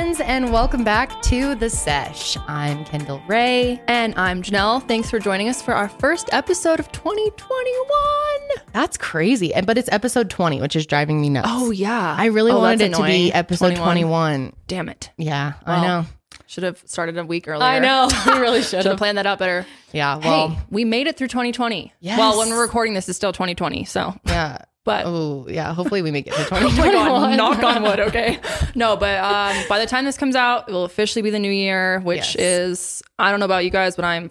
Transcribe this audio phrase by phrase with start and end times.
[0.00, 2.38] friends, and welcome back to The Sesh.
[2.48, 3.78] I'm Kendall Rae.
[3.86, 4.82] And I'm Janelle.
[4.88, 8.64] Thanks for joining us for our first episode of 2021.
[8.72, 9.52] That's crazy.
[9.52, 11.48] And but it's episode 20, which is driving me nuts.
[11.50, 12.14] Oh, yeah.
[12.18, 14.54] I really Oh, wanted it to be episode 21.
[14.68, 15.10] Damn it.
[15.18, 16.06] Yeah, I know.
[16.46, 17.62] Should have started a week earlier.
[17.68, 18.08] I know.
[18.26, 18.96] We really should have.
[18.96, 19.66] planned that out better.
[19.92, 21.92] Yeah, well, hey, we made it through 2020.
[22.00, 22.18] Yes.
[22.18, 23.84] Well, when we're recording this, it's still 2020.
[23.84, 24.62] So, yeah.
[24.90, 25.72] but Oh, yeah.
[25.74, 28.38] Hopefully we make it to Oh my God, knock on wood, okay?
[28.74, 31.50] No, but um, by the time this comes out, it will officially be the new
[31.50, 32.36] year, which Yes.
[32.36, 34.30] is, I don't know about you guys, but I'm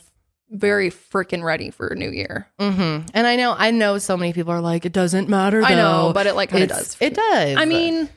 [0.51, 2.47] very freaking ready for a new year.
[2.59, 5.61] hmm And I know, I know so many people are like, it doesn't matter.
[5.63, 6.97] I know, but it like kind of does.
[6.99, 7.57] It does.
[7.57, 8.09] I mean,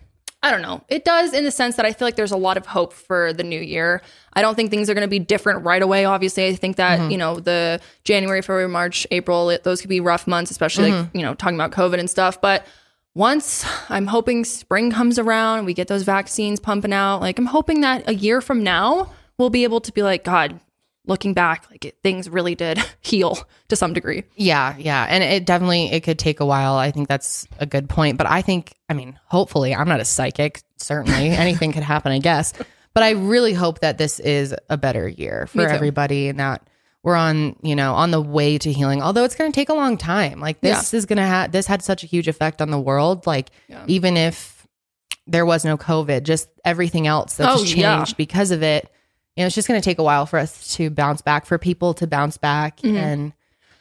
[0.45, 0.83] I don't know.
[0.89, 3.33] It does in the sense that I feel like there's a lot of hope for
[3.33, 4.03] the new year.
[4.33, 6.05] I don't think things are going to be different right away.
[6.05, 10.01] Obviously, I think that, you know, the January, February, March, April, it, those could be
[10.01, 11.17] rough months, especially like, mm-hmm.
[11.17, 12.41] you know, talking about COVID and stuff.
[12.41, 12.67] But
[13.15, 17.21] once I'm hoping spring comes around, we get those vaccines pumping out.
[17.21, 20.59] Like, I'm hoping that a year from now, we'll be able to be like, God,
[21.07, 24.25] looking back, like it, things really did heal to some degree.
[24.37, 25.07] Yeah, yeah.
[25.09, 26.75] And it definitely it could take a while.
[26.75, 28.19] I think that's a good point.
[28.19, 30.63] But I think, I mean, hopefully, I'm not a psychic.
[30.77, 32.53] Certainly, anything could happen, I guess.
[32.95, 36.69] But I really hope that this is a better year for everybody and that
[37.03, 39.03] we're on, you know, on the way to healing.
[39.03, 40.39] Although it's going to take a long time.
[40.41, 43.27] Like this is going to have this had such a huge effect on the world.
[43.27, 43.83] Like Yeah.
[43.89, 44.69] even if
[45.27, 48.05] there was no COVID, just everything else that's Oh, changed yeah.
[48.17, 48.89] because of it.
[49.37, 51.57] You know, it's just going to take a while for us to bounce back, for
[51.59, 52.97] people to bounce back, Mm-hmm.
[52.97, 53.33] and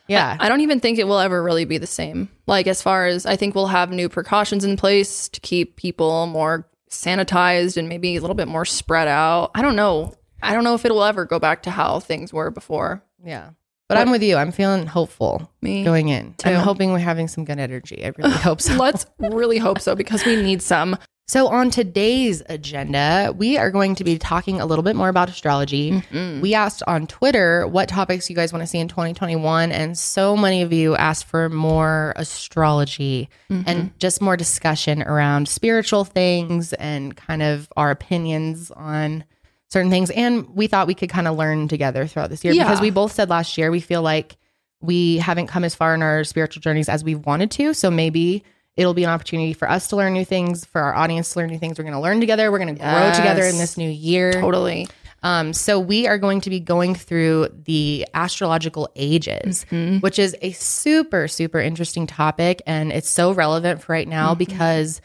[0.08, 2.28] yeah, I don't even think it will ever really be the same.
[2.48, 6.26] Like, as far as I think we'll have new precautions in place to keep people
[6.28, 9.52] more sanitized and maybe a little bit more spread out.
[9.56, 10.14] I don't know.
[10.44, 13.02] I don't know if it will ever go back to how things were before.
[13.24, 13.52] Yeah.
[13.88, 14.38] But I'm with you.
[14.38, 16.34] I'm feeling hopeful Me going in.
[16.36, 16.50] too.
[16.50, 18.04] I'm hoping we're having some good energy.
[18.06, 18.74] I really hope so.
[18.76, 20.98] Let's really hope so because we need some.
[21.32, 25.30] So, on today's agenda, we are going to be talking a little bit more about
[25.30, 25.92] astrology.
[25.92, 26.42] Mm-hmm.
[26.42, 30.36] We asked on Twitter what topics you guys want to see in 2021, and so
[30.36, 33.64] many of you asked for more astrology Mm-hmm.
[33.66, 39.24] and just more discussion around spiritual things and kind of our opinions on
[39.70, 40.10] certain things.
[40.10, 42.66] And we thought we could kind of learn together throughout this year Yeah.
[42.66, 44.36] because we both said last year we feel like
[44.82, 47.74] we haven't come as far in our spiritual journeys as we wanted to.
[47.74, 48.44] So maybe
[48.82, 51.50] it'll be an opportunity for us to learn new things, for our audience to learn
[51.50, 51.78] new things.
[51.78, 52.52] We're going to learn together.
[52.52, 54.34] We're going to grow together in this new year.
[54.34, 54.88] Totally.
[55.24, 59.66] Um, so we are going to be going through the astrological ages,
[60.02, 62.62] which is a super, super interesting topic.
[62.66, 65.00] And it's so relevant for right now because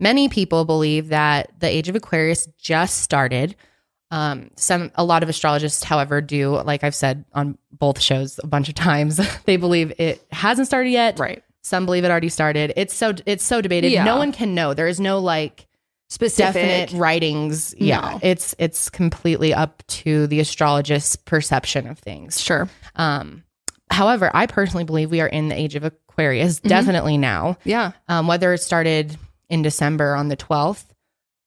[0.00, 3.54] many people believe that the age of Aquarius just started.
[4.10, 8.46] Um, some a lot of astrologists, however, do like I've said on both shows a
[8.48, 11.20] bunch of times, they believe it hasn't started yet.
[11.20, 11.44] Right.
[11.62, 12.72] Some believe it already started.
[12.76, 13.92] It's so it's so debated.
[13.92, 14.04] Yeah.
[14.04, 14.74] No one can know.
[14.74, 15.66] There is no like
[16.08, 16.54] Specific.
[16.54, 17.74] definite writings.
[17.78, 18.18] Yeah, No.
[18.22, 22.40] it's it's completely up to the astrologist's perception of things.
[22.40, 22.68] Sure.
[22.96, 23.44] Um,
[23.90, 26.68] however, I personally believe we are in the age of Aquarius, Mm-hmm.
[26.68, 27.58] definitely now.
[27.64, 27.92] Yeah.
[28.08, 29.16] Um, whether it started
[29.48, 30.92] in December on the twelfth,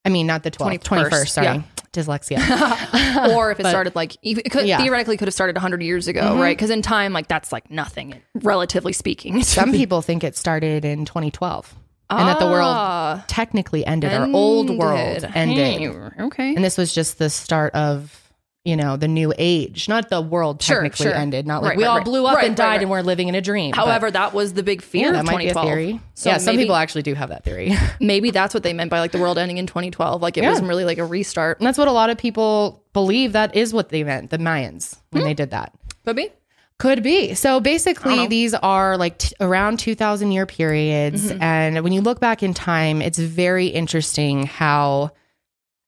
[0.06, 1.34] I mean not the twelfth, 21st, twenty first.
[1.34, 1.62] Sorry, yeah.
[1.94, 2.40] Dyslexia.
[3.36, 4.78] or if it started like it could, Yeah.
[4.80, 6.56] theoretically could have started 100 years ago, right?
[6.58, 9.42] Because in time, like that's like nothing, relatively speaking.
[9.44, 11.74] Some people think it started in 2012,
[12.10, 14.12] and that the world Ah, technically ended.
[14.12, 15.32] Our old world ended.
[15.60, 16.14] ended.
[16.18, 16.56] Hey, okay.
[16.56, 18.23] and this was just the start of
[18.66, 21.14] you know the new age not the world technically sure.
[21.14, 22.06] ended not like Right, we right, all right.
[22.06, 24.64] blew up and died and we're living in a dream But, However, that was the
[24.64, 25.68] big fear yeah, of that might be a 2012.
[25.68, 28.90] theory So yeah some people actually do have that theory Maybe that's what they meant
[28.90, 30.22] by like the world ending in 2012.
[30.22, 30.50] Like it Yeah.
[30.50, 31.60] wasn't really like a restart.
[31.60, 34.98] And that's what a lot of people believe that is what they meant the mayans
[35.12, 35.74] when they did that
[36.06, 36.30] Could be.
[36.78, 41.44] could be so basically these are like t- around 2000 year periods Mm-hmm.
[41.44, 45.12] and when you look back in time it's very interesting how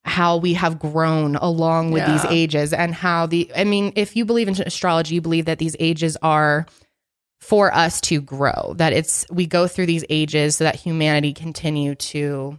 [0.06, 4.24] how we have grown along with these ages and how the I mean if you
[4.24, 6.68] believe in astrology you believe that these ages are
[7.42, 11.96] for us to grow that it's we go through these ages so that humanity continue
[11.96, 12.58] to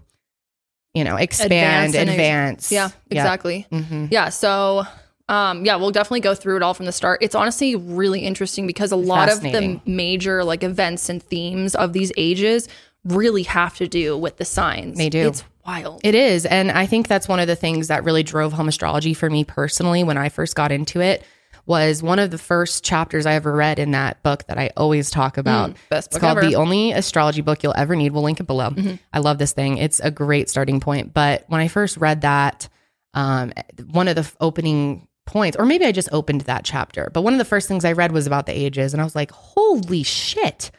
[0.92, 3.66] you know expand Advance and ex- advance Yeah, exactly.
[3.70, 4.08] Mhm.
[4.10, 4.30] Yeah.
[4.30, 4.84] So,
[5.28, 7.20] um, yeah, we'll definitely go through it all from the start.
[7.22, 11.92] It's honestly really interesting because a lot of the major like events and themes of
[11.92, 12.68] these ages
[13.04, 14.96] really have to do with the signs.
[14.98, 15.28] They do.
[15.28, 16.00] It's wild.
[16.04, 16.46] It is.
[16.46, 19.44] And I think that's one of the things that really drove home astrology for me
[19.44, 21.24] personally when I first got into it
[21.66, 25.10] was one of the first chapters I ever read in that book that I always
[25.10, 25.70] talk about.
[25.70, 26.42] Mm, best it's called ever.
[26.42, 26.50] Mm-hmm.
[26.50, 28.12] The Only Astrology Book You'll Ever Need.
[28.12, 28.72] We'll link it below.
[29.12, 29.78] I love this thing.
[29.78, 31.12] It's a great starting point.
[31.12, 32.68] But when I first read that,
[33.14, 33.52] um,
[33.90, 37.38] one of the opening points, or maybe I just opened that chapter, but one of
[37.38, 38.94] the first things I read was about the ages.
[38.94, 40.70] And I was like, holy shit.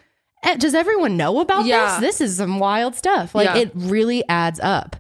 [0.48, 2.00] Eh, does everyone know about Yeah.
[2.00, 2.20] this?
[2.20, 3.36] This is some wild stuff.
[3.36, 3.58] Like Yeah.
[3.58, 4.96] it really adds up.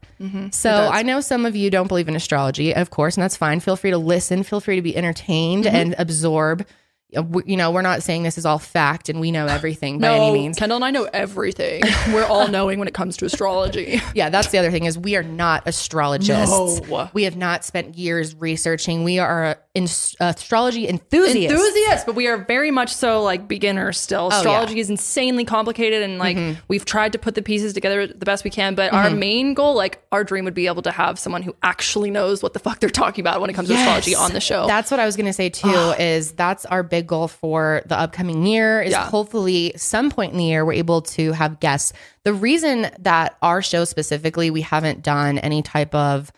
[0.51, 0.71] So.
[0.71, 3.59] I know some of you don't believe in astrology, of course, and that's fine.
[3.59, 4.41] Feel free to listen.
[4.43, 5.75] Feel free to be entertained Mm-hmm.
[5.75, 6.65] and absorb.
[7.15, 10.09] Uh, You know, we're not saying this is all fact and we know everything by
[10.17, 10.57] any means.
[10.57, 11.81] Kendall and I know everything.
[12.13, 14.01] We're all knowing when it comes to astrology.
[14.13, 16.51] Yeah, that's the other thing is we are not astrologists.
[16.89, 17.09] No.
[17.13, 19.03] We have not spent years researching.
[19.05, 19.85] We are in,
[20.19, 21.51] uh, astrology enthusiasts.
[21.51, 24.25] Enthusiasts, but we are very much so like beginners still.
[24.25, 24.37] Oh, yeah.
[24.37, 26.59] Astrology is insanely complicated and like Mm-hmm.
[26.67, 28.75] we've tried to put the pieces together the best we can.
[28.75, 29.19] But our mm-hmm.
[29.19, 32.53] main goal, like our dream would be able to have someone who actually knows what
[32.53, 34.67] the fuck they're talking about when it comes to astrology on the show.
[34.67, 35.69] That's what I was going to say too.
[35.73, 35.95] Ah.
[35.97, 38.81] is that's our big goal for the upcoming year?
[38.81, 39.05] Is Yeah.
[39.05, 41.93] hopefully some point in the year we're able to have guests.
[42.23, 46.31] The reason that our show specifically we haven't done any type of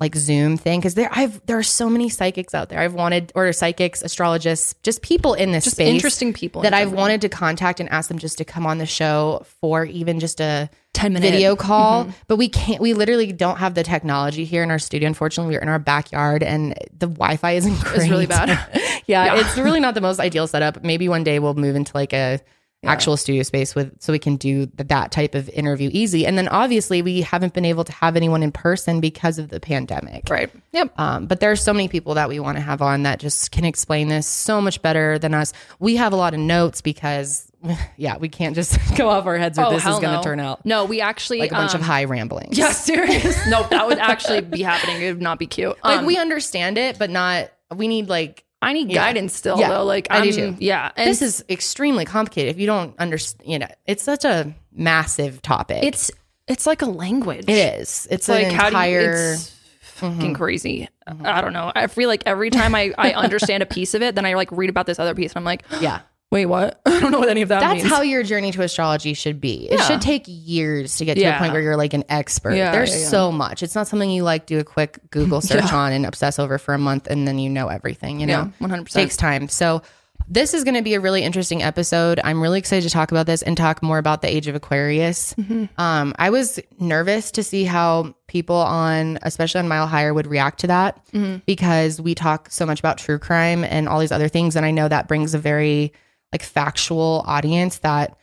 [0.00, 2.80] like Zoom thing because there I've there are so many psychics out there.
[2.80, 6.74] I've wanted or psychics, astrologists, just people in this Just space, interesting people in that
[6.74, 7.02] I've general.
[7.02, 10.40] wanted to contact and ask them just to come on the show for even just
[10.40, 12.12] a 10 minute video call, mm-hmm.
[12.26, 12.80] but we can't.
[12.80, 15.06] We literally don't have the technology here in our studio.
[15.06, 17.94] Unfortunately, we're in our backyard, and the Wi-Fi isn't great.
[18.02, 18.48] It's really bad.
[19.06, 19.40] yeah, Yeah.
[19.40, 20.82] it's really not the most ideal setup.
[20.82, 22.40] Maybe one day we'll move into like a
[22.84, 26.26] actual studio space with so we can do that type of interview easy.
[26.26, 29.60] And then obviously we haven't been able to have anyone in person because of the
[29.60, 30.28] pandemic.
[30.28, 30.50] Right.
[30.72, 30.98] Yep.
[30.98, 33.52] Um, but there are so many people that we want to have on that just
[33.52, 35.52] can explain this so much better than us.
[35.78, 37.46] We have a lot of notes because,
[37.96, 40.22] yeah, we can't just go off our heads or this is Oh, going to no.
[40.22, 42.58] turn out No, we actually like a bunch of um, high ramblings.
[42.58, 43.46] Yeah, serious.
[43.46, 45.00] no, that would actually be happening.
[45.02, 45.76] It would not be cute.
[45.84, 47.50] like Um, we understand it, but not.
[47.74, 49.04] We need like I need Yeah.
[49.04, 49.84] guidance still Yeah, though.
[49.84, 50.64] Like I do I'm- too.
[50.64, 52.50] Yeah, and this is extremely complicated.
[52.54, 55.82] If you don't understand, you know, it's such a massive topic.
[55.82, 56.10] it's
[56.48, 57.44] it's like a language.
[57.48, 58.06] it is.
[58.10, 59.32] It's, like an how do you, entire.
[59.34, 59.50] it's
[59.98, 60.14] mm-hmm.
[60.18, 60.88] fucking crazy.
[61.08, 61.26] Mm-hmm.
[61.26, 61.70] I don't know.
[61.74, 64.50] I feel like every time I I understand a piece of it, then I like
[64.52, 66.00] read about this other piece, and I'm like, yeah,
[66.32, 66.80] wait, what?
[66.86, 67.88] I don't know what any of that that's means.
[67.88, 69.66] how your journey to astrology should be.
[69.70, 69.84] It Yeah.
[69.86, 71.36] should take years to get to Yeah.
[71.36, 72.54] a point where you're like an expert.
[72.54, 73.08] Yeah, There's yeah, yeah.
[73.08, 73.62] so much.
[73.62, 76.74] It's not something you like do a quick Google search on and obsess over for
[76.74, 78.18] a month and then you know everything.
[78.18, 78.88] You know, Yeah, 100%.
[78.90, 79.48] takes time.
[79.48, 79.82] So.
[80.28, 82.20] This is going to be a really interesting episode.
[82.22, 85.34] I'm really excited to talk about this and talk more about the age of Aquarius.
[85.34, 85.64] Mm-hmm.
[85.78, 90.60] Um, I was nervous to see how people on, especially on Mile Higher, would react
[90.60, 91.38] to that Mm-hmm.
[91.44, 94.70] because we talk so much about true crime and all these other things, and I
[94.70, 95.92] know that brings a very
[96.32, 98.16] like factual audience that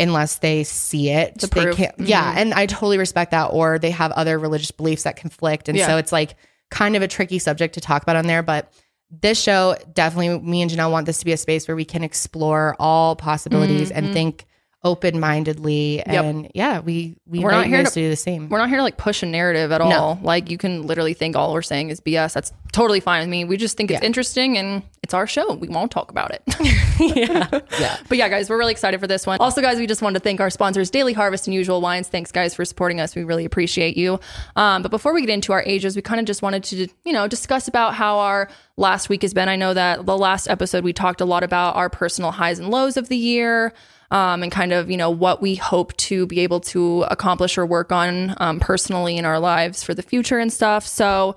[0.00, 1.94] unless they see it, To they can't.
[1.98, 2.38] Yeah, mm-hmm.
[2.38, 3.46] and I totally respect that.
[3.46, 5.86] Or they have other religious beliefs that conflict, and Yeah.
[5.86, 6.36] so it's like
[6.70, 8.72] kind of a tricky subject to talk about on there, but.
[9.20, 12.02] This show definitely, me and Janelle want this to be a space where we can
[12.02, 13.98] explore all possibilities mm-hmm.
[13.98, 14.12] and mm-hmm.
[14.12, 14.46] think
[14.84, 15.96] open mindedly.
[15.96, 16.24] Yep.
[16.24, 18.48] And yeah, we we We're not here to- to do the same.
[18.48, 20.18] We're not here to like push a narrative at all.
[20.22, 22.34] Like you can literally think all we're saying is BS.
[22.34, 23.44] That's totally fine with me.
[23.44, 25.54] We just think it's interesting and it's our show.
[25.54, 26.42] We won't talk about it.
[27.00, 27.96] yeah, yeah.
[28.08, 29.38] But yeah, guys, we're really excited for this one.
[29.40, 32.08] Also, guys, we just wanted to thank our sponsors, Daily Harvest and Usual Wines.
[32.08, 33.14] Thanks, guys, for supporting us.
[33.16, 34.20] We really appreciate you.
[34.56, 37.12] Um, but before we get into our ages, we kind of just wanted to, you
[37.12, 39.48] know, discuss about how our last week has been.
[39.48, 42.70] I know that the last episode we talked a lot about our personal highs and
[42.70, 43.72] lows of the year.
[44.14, 47.66] Um, and kind of, you know, what we hope to be able to accomplish or
[47.66, 50.86] work on um, personally in our lives for the future and stuff.
[50.86, 51.34] So,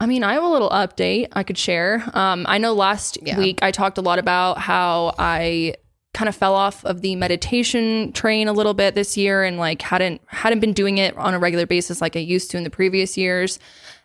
[0.00, 2.04] I mean, I have a little update I could share.
[2.12, 5.76] Um, I know last week I talked a lot about how I
[6.12, 9.82] kind of fell off of the meditation train a little bit this year and like
[9.82, 12.70] hadn't hadn't been doing it on a regular basis like I used to in the
[12.70, 13.58] previous years.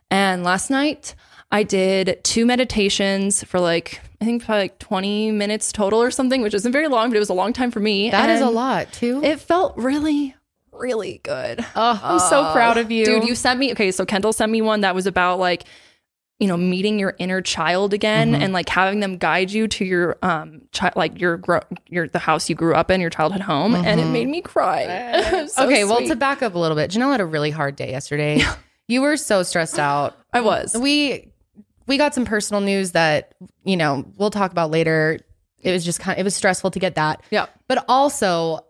[0.09, 1.15] And last night
[1.51, 6.41] I did two meditations for like I think probably like 20 minutes total or something,
[6.41, 8.09] which isn't very long, but it was a long time for me.
[8.11, 9.23] That is a lot too.
[9.23, 10.35] It felt really
[10.71, 11.59] really good.
[11.75, 14.61] oh, I'm so proud of you, Dude, you sent me okay, so Kendall sent me
[14.61, 15.65] one that was about like
[16.39, 18.41] you know, meeting your inner child again Mm-hmm.
[18.43, 22.19] and like having them guide you to your um chi- like your gro- your the
[22.19, 24.85] house you grew up in, your childhood home, and it made me cry.
[25.49, 25.63] So Mm-hmm.
[25.63, 28.41] okay, well, to back up a little bit, Janelle had a really hard day yesterday.
[28.87, 30.17] you were so stressed out.
[30.31, 30.77] I was.
[30.79, 31.27] We
[31.89, 33.33] we got some personal news that
[33.65, 35.19] you know we'll talk about later.
[35.61, 36.15] It was just kind.
[36.17, 37.21] Of, it was stressful to get that.
[37.31, 37.47] Yeah.
[37.67, 38.61] but also.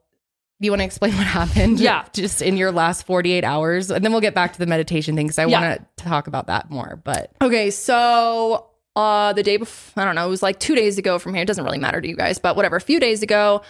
[0.62, 1.80] You want to explain what happened?
[1.80, 2.04] Yeah.
[2.12, 3.90] Just in your last 48 hours.
[3.90, 5.62] And then we'll get back to the meditation thing because I Yeah.
[5.62, 7.00] want to talk about that more.
[7.02, 10.98] But Okay, so uh the day before, I don't know, it was like 2 days
[10.98, 11.44] ago from here.
[11.44, 12.76] It doesn't really matter to you guys, but whatever.
[12.76, 13.62] A few days ago,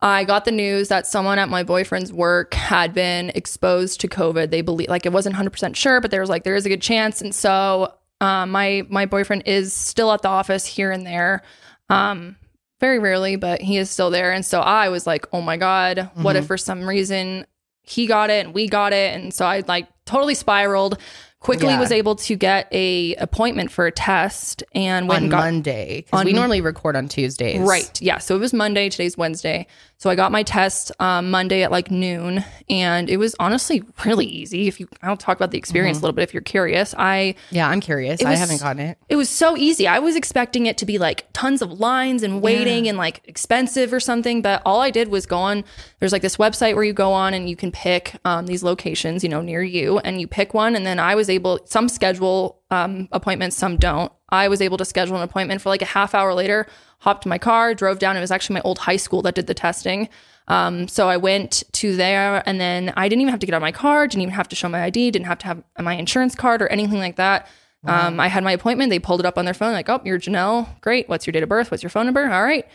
[0.00, 4.50] I got the news that someone at my boyfriend's work had been exposed to COVID.
[4.52, 6.82] They believe like it wasn't 100% sure, but there was like there is a good
[6.82, 7.20] chance.
[7.20, 11.42] And so um my my boyfriend is still at the office here and there.
[11.88, 12.36] Um
[12.78, 14.32] very rarely, but he is still there.
[14.32, 17.46] And so I was like, "Oh my god, what if for some reason
[17.82, 20.98] he got it and we got it?" And so I like totally spiraled
[21.40, 21.80] quickly Yeah.
[21.80, 26.02] was able to get a appointment for a test and went on and got Monday
[26.02, 27.60] because we normally record on Tuesdays.
[27.60, 28.00] Right.
[28.02, 28.18] Yeah.
[28.18, 28.88] So it was Monday.
[28.88, 29.66] Today's Wednesday.
[29.98, 34.26] So I got my test um, Monday at like noon, and it was honestly really
[34.26, 34.68] easy.
[34.68, 36.94] If you, I'll talk about the experience a little bit if you're curious.
[36.98, 38.22] I Yeah, I'm curious.
[38.22, 38.98] I haven't gotten it.
[39.08, 39.88] it was so easy.
[39.88, 43.92] I was expecting it to be like tons of lines and waiting and like expensive
[43.92, 45.64] or something, but all I did was go on.
[45.98, 49.22] There's like this website where you go on and you can pick um, these locations,
[49.22, 50.76] you know, near you, and you pick one.
[50.76, 51.60] And then I was able.
[51.64, 54.12] Some schedule um, appointments, some don't.
[54.28, 56.66] I was able to schedule an appointment for like a half hour later.
[57.00, 58.16] Hopped in my car, drove down.
[58.16, 60.08] It was actually my old high school that did the testing.
[60.48, 63.58] Um, so I went to there, and then I didn't even have to get out
[63.58, 64.06] of my car.
[64.06, 65.10] Didn't even have to show my ID.
[65.10, 67.48] Didn't have to have my insurance card or anything like that.
[67.84, 68.90] Um, I had my appointment.
[68.90, 70.80] They pulled it up on their phone, like, oh, you're Janelle.
[70.80, 71.08] Great.
[71.08, 71.70] What's your date of birth?
[71.70, 72.24] What's your phone number?
[72.24, 72.66] All right.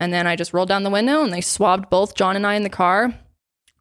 [0.00, 2.54] And then I just rolled down the window and they swabbed both John and I
[2.54, 3.14] in the car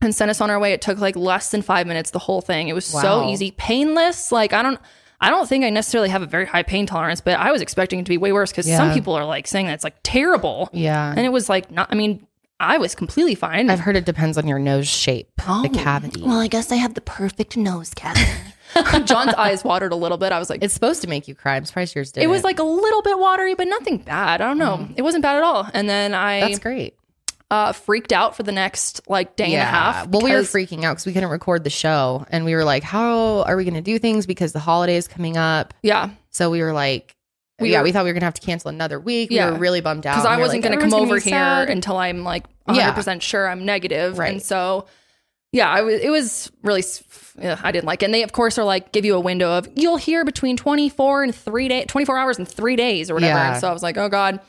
[0.02, 0.72] and sent us on our way.
[0.74, 2.70] It took like less than five minutes, the whole thing.
[2.70, 4.32] It was so easy, painless.
[4.32, 4.80] Like, I don't.
[5.20, 8.00] I don't think I necessarily have a very high pain tolerance, but I was expecting
[8.00, 10.70] it to be way worse because some people are like saying that it's like terrible.
[10.74, 11.10] Yeah.
[11.10, 12.28] And it was like not, I mean,
[12.60, 13.70] I was completely fine.
[13.70, 16.24] I've heard it depends on your nose shape, the oh, cavity.
[16.24, 18.32] Well, I guess I have the perfect nose cavity.
[19.06, 20.32] John's eyes watered a little bit.
[20.32, 21.56] I was like, it's supposed to make you cry.
[21.56, 22.24] I'm surprised yours did.
[22.24, 24.42] it was like a little bit watery, but nothing bad.
[24.42, 24.78] I don't know.
[24.78, 24.94] Mm.
[24.98, 25.68] It wasn't bad at all.
[25.74, 26.96] And then I that's great.
[27.50, 30.08] Uh, freaked out for the next like day and a half.
[30.10, 32.84] Well, we were freaking out because we couldn't record the show, and we were like,
[32.84, 35.74] "How are we going to do things?" Because the holiday is coming up.
[35.82, 36.10] Yeah.
[36.30, 37.16] So we were like,
[37.60, 39.46] We "Yeah, were- we thought we were going to have to cancel another week." Yeah.
[39.48, 41.32] We were really bummed out Because I we wasn't like, going to come over here
[41.32, 42.94] sad." until I'm like Yeah.
[42.94, 44.20] 100% sure I'm negative.
[44.20, 44.34] Right.
[44.34, 44.86] And so,
[45.54, 46.84] yeah, I was, it was really,
[47.42, 48.08] yeah, I didn't like it.
[48.08, 51.24] And they, of course, are like, give you a window of, you'll hear between 24
[51.24, 53.34] and three days, 24 hours and three days or whatever.
[53.40, 53.52] Yeah.
[53.54, 54.42] And so I was like, oh God.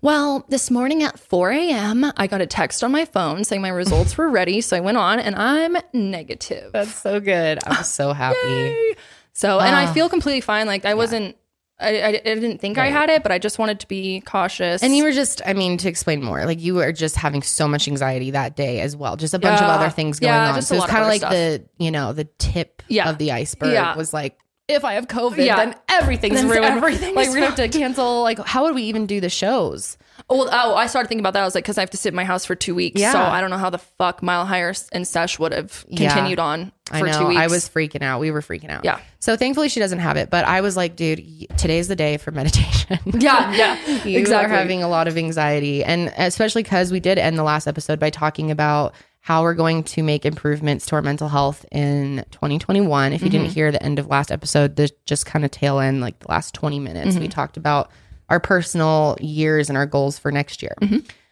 [0.00, 3.68] Well, this morning at 4 a.m., I got a text on my phone saying my
[3.68, 4.60] results were ready.
[4.60, 6.72] So I went on and I'm negative.
[6.72, 7.58] That's so good.
[7.66, 8.96] I was so happy.
[9.32, 9.92] So, and I Ah.
[9.92, 10.66] feel completely fine.
[10.66, 11.36] Like, I wasn't,
[11.80, 14.80] I, I, didn't think I had it, but I just wanted to be cautious.
[14.82, 17.66] And you were just, I mean, to explain more, like you were just having so
[17.66, 19.16] much anxiety that day as well.
[19.16, 19.74] Just a bunch of Yeah.
[19.74, 20.54] other things going Yeah, on.
[20.54, 21.32] just So it's of kind of other like stuff.
[21.32, 23.10] the, you know, the tip Yeah.
[23.10, 23.96] of the iceberg Yeah.
[23.96, 25.56] was like, if I have COVID, Yeah.
[25.56, 26.64] then everything's Then ruined.
[26.64, 28.22] everything like we're gonna have to cancel.
[28.22, 29.98] Like, how would we even do the shows?
[30.30, 31.42] Oh, oh, I started thinking about that.
[31.42, 32.98] I was like, because I have to sit in my house for two weeks.
[33.00, 33.12] Yeah.
[33.12, 36.08] So I don't know how the fuck Mile Higher and Sesh would have Yeah.
[36.08, 37.18] continued on for I know.
[37.18, 37.40] two weeks.
[37.40, 38.20] I was freaking out.
[38.20, 38.84] We were freaking out.
[38.84, 39.00] Yeah.
[39.18, 40.30] So thankfully she doesn't have it.
[40.30, 41.22] But I was like, dude,
[41.58, 42.98] today's the day for meditation.
[43.18, 44.54] Yeah, yeah, you exactly.
[44.54, 45.82] are having a lot of anxiety.
[45.84, 48.94] And especially because we did end the last episode by talking about
[49.26, 53.14] how we're going to make improvements to our mental health in 2021.
[53.14, 53.54] If you didn't Mm-hmm.
[53.54, 56.52] hear the end of last episode, the just kind of tail end, like the last
[56.52, 57.20] 20 minutes, Mm-hmm.
[57.20, 57.90] we talked about
[58.28, 60.74] our personal years and our goals for next year.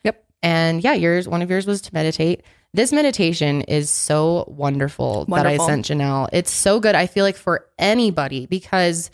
[0.04, 0.24] Yep.
[0.42, 2.42] And yeah, yours, one of yours was to meditate.
[2.72, 6.30] This meditation is so wonderful, that I sent Janelle.
[6.32, 6.94] It's so good.
[6.94, 9.10] I feel like for anybody, because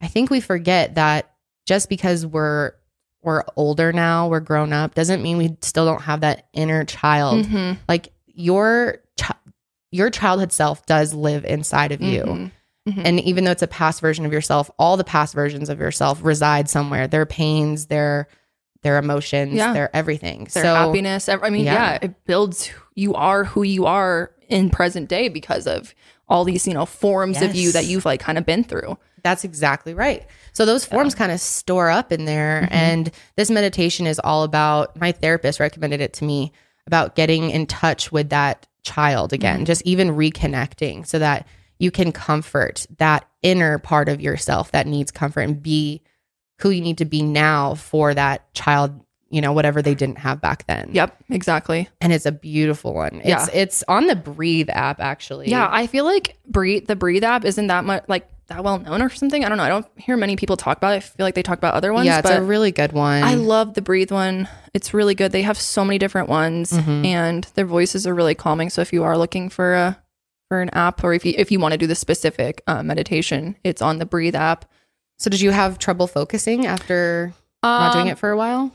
[0.00, 1.30] I think we forget that
[1.66, 2.72] just because we're
[3.22, 7.44] we're older now, we're grown up, doesn't mean we still don't have that inner child.
[7.46, 7.76] Mhm.
[7.88, 9.34] Like your chi-
[9.90, 12.22] your childhood self does live inside of you.
[12.24, 12.50] Mhm.
[12.88, 13.02] Mhm.
[13.04, 16.18] And even though it's a past version of yourself, all the past versions of yourself
[16.22, 17.06] reside somewhere.
[17.06, 18.28] Their pains, their
[18.82, 19.72] their emotions, Yeah.
[19.72, 20.48] their everything.
[20.52, 21.28] Their so happiness.
[21.28, 21.74] I mean, Yeah.
[21.92, 21.98] yeah.
[22.02, 25.94] it builds you are who you are in present day because of
[26.28, 28.98] all these, you know, forms of you that you've like kind of been through.
[29.22, 30.26] That's exactly right.
[30.52, 32.62] So those forms kind of store up in there.
[32.62, 32.74] Mm-hmm.
[32.74, 36.52] And this meditation is all about, my therapist recommended it to me
[36.86, 39.64] about getting in touch with that child again, Mm-hmm.
[39.64, 41.46] just even reconnecting so that
[41.78, 46.02] you can comfort that inner part of yourself that needs comfort and be
[46.60, 50.40] who you need to be now for that child, you know, whatever they didn't have
[50.40, 50.90] back then.
[50.92, 51.88] Yep, exactly.
[52.00, 53.16] And it's a beautiful one.
[53.24, 53.48] It's Yeah.
[53.52, 55.48] it's on the Breathe app actually.
[55.48, 59.00] Yeah, I feel like breathe the breathe app isn't that much like that well known
[59.02, 59.44] or something.
[59.44, 59.64] I don't know.
[59.64, 60.96] I don't hear many people talk about it.
[60.96, 62.06] I feel like they talk about other ones.
[62.06, 63.22] yeah, it's but a really good one.
[63.22, 64.48] I love the breathe one.
[64.74, 65.32] It's really good.
[65.32, 67.04] They have so many different ones Mm-hmm.
[67.04, 68.70] and their voices are really calming.
[68.70, 69.98] So if you are looking for a
[70.48, 73.56] for an app or if you if you want to do the specific uh, meditation,
[73.64, 74.64] it's on the breathe app.
[75.18, 77.32] so did you have trouble focusing after
[77.62, 78.72] not doing Um, it for a while?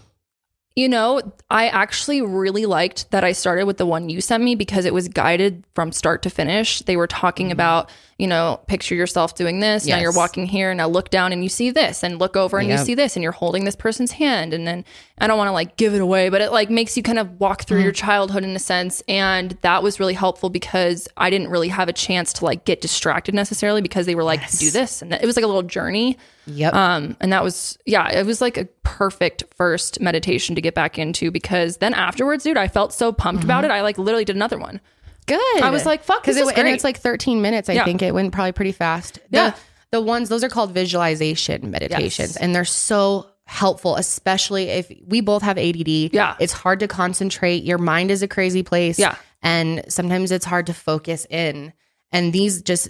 [0.78, 1.20] You know,
[1.50, 4.94] I actually really liked that I started with the one you sent me because it
[4.94, 6.82] was guided from start to finish.
[6.82, 9.88] They were talking about, you know, picture yourself doing this.
[9.88, 10.18] Now you're Mm-hmm.
[10.20, 10.76] Walking here.
[10.76, 13.24] Now look down and you see this, and look over and you see this, and
[13.24, 14.54] you're holding this person's hand.
[14.54, 14.86] And then
[15.18, 17.40] I don't want to like give it away, but it like makes you kind of
[17.40, 18.06] walk through your Mm-hmm.
[18.06, 19.02] childhood in a sense.
[19.08, 22.82] And that was really helpful because I didn't really have a chance to like get
[22.82, 25.02] distracted necessarily because they were like, do this.
[25.02, 26.20] And it was like a little journey.
[26.48, 26.74] Yep.
[26.74, 30.98] Um, and that was, yeah, it was like a perfect first meditation to get back
[30.98, 33.72] into because then afterwards, dude, I felt so pumped about Mm-hmm.
[33.72, 33.75] it.
[33.75, 34.80] I like literally did another one.
[35.25, 35.62] good.
[35.62, 37.70] I was like, fuck, because this it is and it's like 13 minutes.
[37.70, 37.86] I Yeah.
[37.86, 39.20] think it went probably pretty fast.
[39.30, 39.50] Yeah.
[39.51, 39.58] The,
[39.92, 45.42] the ones those are called visualization meditations, and they're so helpful, especially if we both
[45.42, 45.88] have ADD.
[46.13, 46.36] Yeah.
[46.39, 47.63] it's hard to concentrate.
[47.63, 48.98] Your mind is a crazy place.
[49.00, 49.16] Yeah.
[49.42, 51.72] and sometimes it's hard to focus in.
[52.12, 52.89] And these just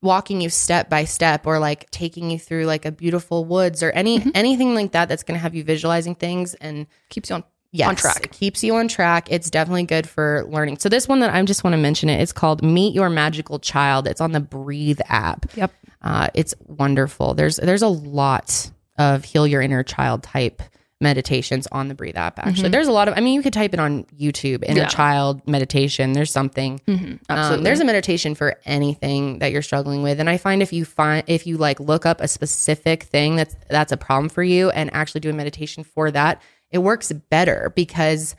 [0.00, 3.90] walking you step by step, or like taking you through like a beautiful woods, or
[3.90, 4.30] any Mm-hmm.
[4.34, 7.88] anything like that, that's going to have you visualizing things and keeps you on yes,
[7.88, 8.24] on track.
[8.24, 9.30] It keeps you on track.
[9.30, 10.78] It's definitely good for learning.
[10.78, 12.20] So this one that I just want to mention it.
[12.20, 14.06] It's called Meet Your Magical Child.
[14.06, 15.46] It's on the Breathe app.
[15.54, 15.72] Yep.
[16.00, 17.34] Uh, it's wonderful.
[17.34, 20.62] There's there's a lot of heal your inner child type
[21.00, 22.38] meditations on the Breathe app.
[22.40, 23.14] Actually, there's a lot of.
[23.16, 24.62] I mean, you could type it on YouTube.
[24.64, 24.76] Inner Mm-hmm.
[24.78, 24.86] Yeah.
[24.88, 26.12] child meditation.
[26.12, 26.80] There's something.
[26.88, 27.64] Um, Absolutely.
[27.64, 31.22] there's a meditation for anything that you're struggling with, and I find if you find
[31.26, 34.90] if you like look up a specific thing that's that's a problem for you and
[34.92, 38.34] actually do a meditation for that, it works better because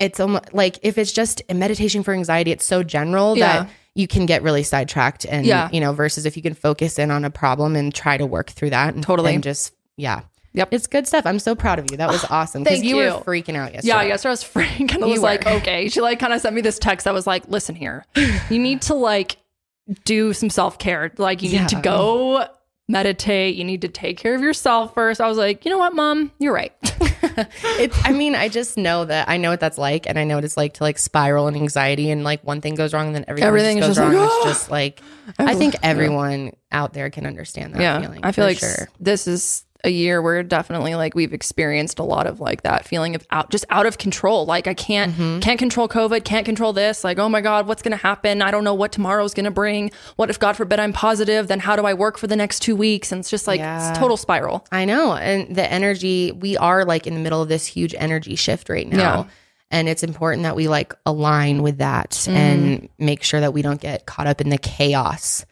[0.00, 3.62] it's almost like if it's just a meditation for anxiety, it's so general Yeah.
[3.64, 5.68] that you can get really sidetracked and Yeah.
[5.72, 8.50] you know versus if you can focus in on a problem and try to work
[8.50, 9.34] through that and Totally.
[9.34, 10.22] and just yeah.
[10.52, 10.68] Yep.
[10.72, 11.26] It's good stuff.
[11.26, 11.96] I'm so proud of you.
[11.96, 13.88] That was ah, awesome because thank you, were freaking out yesterday.
[13.88, 15.02] Yeah, yesterday I was freaking.
[15.02, 15.88] I was You like, okay.
[15.88, 18.04] She like kind of sent me this text that was like, listen here,
[18.50, 19.36] you need to like
[20.04, 21.12] do some self care.
[21.16, 22.46] Like you need to go
[22.88, 23.54] meditate.
[23.54, 25.20] You need to take care of yourself first.
[25.20, 26.72] I was like, you know what, mom, you're right.
[27.78, 30.36] it's i mean i just know that i know what that's like and i know
[30.36, 33.14] what it's like to like spiral in anxiety and like one thing goes wrong and
[33.14, 35.02] then everything, Everything just goes just wrong like, it's just like
[35.38, 39.26] i think everyone out there can understand that yeah, feeling I feel like sure this
[39.26, 43.26] is a year where definitely like we've experienced a lot of like that feeling of
[43.30, 44.44] out just out of control.
[44.46, 45.40] Like I can't Mm-hmm.
[45.40, 47.02] can't control COVID, can't control this.
[47.04, 48.42] Like oh my god, what's going to happen?
[48.42, 49.90] I don't know what tomorrow's going to bring.
[50.16, 51.48] What if God forbid I'm positive?
[51.48, 53.12] Then how do I work for the next two weeks?
[53.12, 53.90] And it's just like Yeah.
[53.90, 54.66] it's total spiral.
[54.70, 55.14] I know.
[55.14, 58.88] And the energy, we are like in the middle of this huge energy shift right
[58.88, 58.96] now.
[58.96, 59.24] Yeah.
[59.72, 62.36] And it's important that we like align with that Mm-hmm.
[62.36, 65.46] and make sure that we don't get caught up in the chaos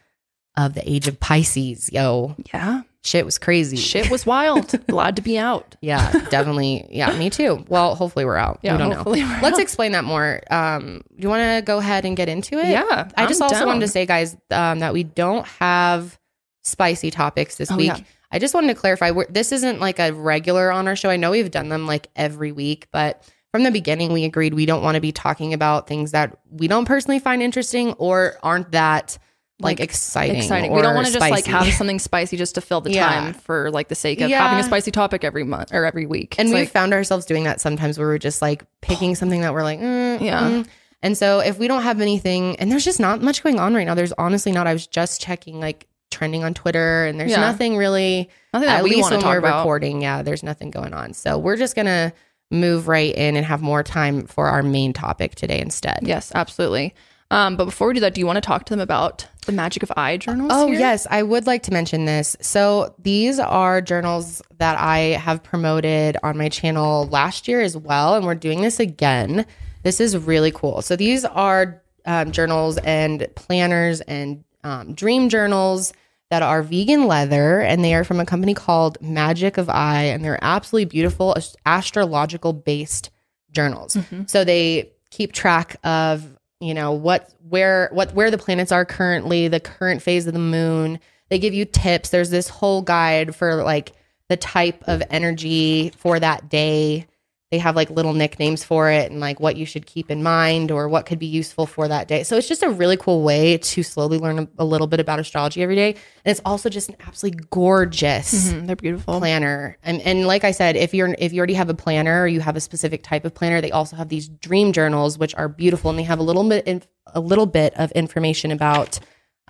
[0.57, 1.89] of the age of Pisces.
[1.93, 3.77] Yo, Yeah, shit was crazy.
[3.77, 4.75] shit was wild.
[4.89, 5.77] Glad to be out.
[5.81, 6.87] Yeah, definitely.
[6.91, 7.65] Yeah, me too.
[7.69, 8.61] Well, hopefully we're out.
[8.63, 9.29] Yeah, we don't hopefully know.
[9.29, 10.41] we're Let's explain that more.
[10.51, 12.69] Um, do you want to go ahead and get into it?
[12.69, 16.19] Yeah, I just I'm also wanted to say, guys, um, that we don't have
[16.63, 17.93] spicy topics this week.
[17.93, 18.05] Oh, yeah.
[18.31, 19.11] I just wanted to clarify.
[19.11, 21.09] We're, this isn't like a regular on our show.
[21.09, 24.67] I know we've done them like every week, but from the beginning, we agreed we
[24.67, 28.73] don't want to be talking about things that we don't personally find interesting or aren't
[28.73, 29.19] that
[29.61, 30.37] like, Like, exciting.
[30.37, 30.73] Exciting.
[30.73, 33.09] We don't want to just like have something spicy just to fill the Yeah.
[33.09, 34.43] time for like the sake of Yeah.
[34.47, 36.37] having a spicy topic every month or every week.
[36.39, 39.53] And we like, found ourselves doing that sometimes where we're just like picking something that
[39.53, 40.41] we're like, mm, Yeah.
[40.43, 40.67] mm.
[41.03, 43.85] And so if we don't have anything, and there's just not much going on right
[43.87, 44.67] now, there's honestly not.
[44.67, 47.41] I was just checking like trending on Twitter, and there's Yeah.
[47.41, 48.29] nothing really.
[48.53, 49.59] nothing that at we least to when talk we're about.
[49.59, 51.13] recording, yeah, there's nothing going on.
[51.13, 52.13] So we're just gonna
[52.51, 55.99] move right in and have more time for our main topic today instead.
[56.03, 56.95] Yes, absolutely.
[57.31, 59.53] Um, but before we do that, do you want to talk to them about the
[59.53, 60.53] magic of I journals?
[60.55, 60.79] Oh, here?
[60.79, 62.37] yes, I would like to mention this.
[62.41, 68.15] So, these are journals that I have promoted on my channel last year as well,
[68.15, 69.45] and we're doing this again.
[69.83, 70.83] This is really cool.
[70.83, 75.93] So, these are um, journals and planners and um, dream journals
[76.31, 80.25] that are vegan leather, and they are from a company called Magic of I, and
[80.25, 81.35] they're absolutely beautiful
[81.67, 83.11] astrological based
[83.51, 83.97] journals.
[84.27, 89.49] So, they keep track of you know what where what where the planets are currently
[89.49, 90.99] the current phase of the moon.
[91.29, 92.09] They give you tips.
[92.09, 93.93] There's this whole guide for like
[94.29, 97.07] the type of energy for that day
[97.51, 100.71] they have like little nicknames for it and like what you should keep in mind
[100.71, 102.23] or what could be useful for that day.
[102.23, 105.19] So it's just a really cool way to slowly learn a, a little bit about
[105.19, 105.93] astrology every day.
[105.93, 109.19] And it's also just an absolutely gorgeous Mhm, they're beautiful.
[109.19, 109.79] planner.
[109.83, 112.41] And and like i said if you're if you already have a planner or you
[112.41, 115.89] have a specific type of planner they also have these dream journals which are beautiful
[115.91, 119.01] and they have a little bit a little bit of information about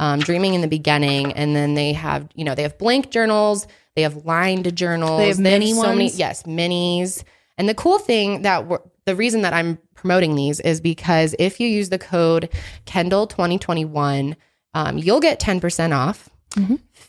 [0.00, 1.32] um, dreaming in the beginning.
[1.32, 5.28] And then they have you know they have blank journals they have lined journals They
[5.30, 7.24] have mini so many yes minis
[7.58, 11.60] and the cool thing that we're, the reason that i'm promoting these is because if
[11.60, 12.48] you use the code
[12.86, 14.36] kendall 2021
[14.74, 16.30] um, you'll get 10% off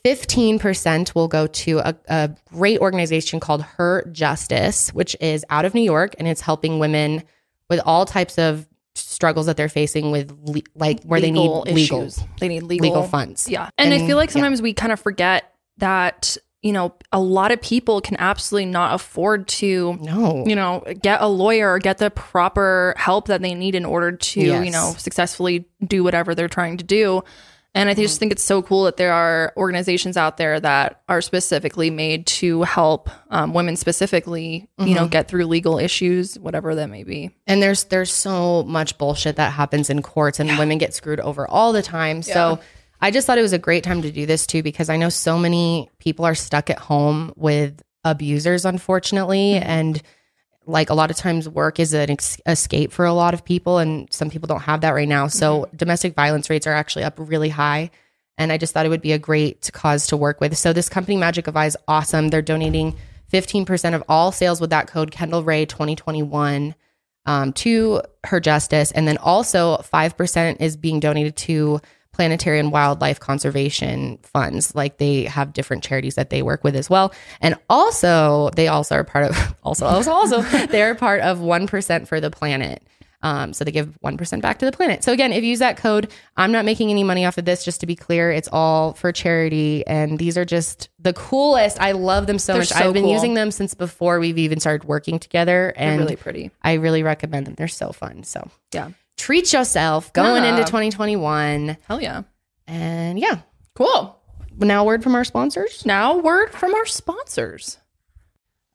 [0.06, 5.74] 15% will go to a, a great organization called Her Justice, which is out of
[5.74, 7.24] New York and it's helping women
[7.70, 11.82] with all types of struggles that they're facing with le- like where Legal they need
[11.82, 12.20] legal issues.
[12.40, 13.50] They need legal, legal funds.
[13.50, 13.70] Yeah.
[13.78, 14.34] And, I feel like yeah.
[14.34, 18.94] sometimes we kind of forget that, you know, a lot of people can absolutely not
[18.94, 20.44] afford to, No.
[20.46, 24.12] you know, get a lawyer or get the proper help that they need in order
[24.12, 24.66] to, Yes.
[24.66, 27.24] you know, successfully do whatever they're trying to do.
[27.76, 31.22] And I just think it's so cool that there are organizations out there that are
[31.22, 36.90] specifically made to help um, women specifically, you know, get through legal issues, whatever that
[36.90, 37.30] may be.
[37.46, 41.48] And there's there's so much bullshit that happens in courts and women get screwed over
[41.48, 42.24] all the time.
[42.24, 42.60] So
[43.02, 45.10] I just thought it was a great time to do this too because I know
[45.10, 50.02] so many people are stuck at home with abusers unfortunately and
[50.66, 53.78] like a lot of times work is an ex- escape for a lot of people
[53.78, 55.28] and some people don't have that right now.
[55.28, 57.90] So domestic violence rates are actually up really high
[58.38, 60.58] and I just thought it would be a great cause to work with.
[60.58, 62.30] So this company Magic of I is awesome.
[62.30, 62.96] They're donating
[63.32, 66.74] 15% of all sales with that code Kendall Rae 2021
[67.26, 68.92] um, to her justice.
[68.92, 71.82] And then also 5% is being donated to
[72.20, 74.76] planetary and wildlife conservation funds.
[74.76, 77.14] Like they have different charities that they work with as well.
[77.40, 82.20] And also, they also are part of, also, also, also, they're part of 1% for
[82.20, 82.84] the planet.
[83.22, 85.02] Um, so they give 1% back to the planet.
[85.04, 87.64] So again, if you use that code, I'm not making any money off of this,
[87.64, 88.32] just to be clear.
[88.32, 89.88] It's all for charity.
[89.88, 91.80] And these are just the coolest.
[91.80, 92.68] I love them so They're much.
[92.70, 93.14] so I've been cool.
[93.14, 95.74] using them since before we've even started working together.
[95.78, 96.52] And They're And really pretty.
[96.64, 97.56] I really recommend them.
[97.56, 98.24] They're so fun.
[98.24, 98.90] So Yeah.
[99.20, 100.52] Treat yourself going Yeah.
[100.52, 101.78] into 2021.
[101.88, 102.24] Hell yeah.
[102.68, 103.40] And yeah,
[103.76, 104.18] Cool.
[104.58, 105.86] now word from our sponsors.
[105.86, 107.78] Now, word from our sponsors.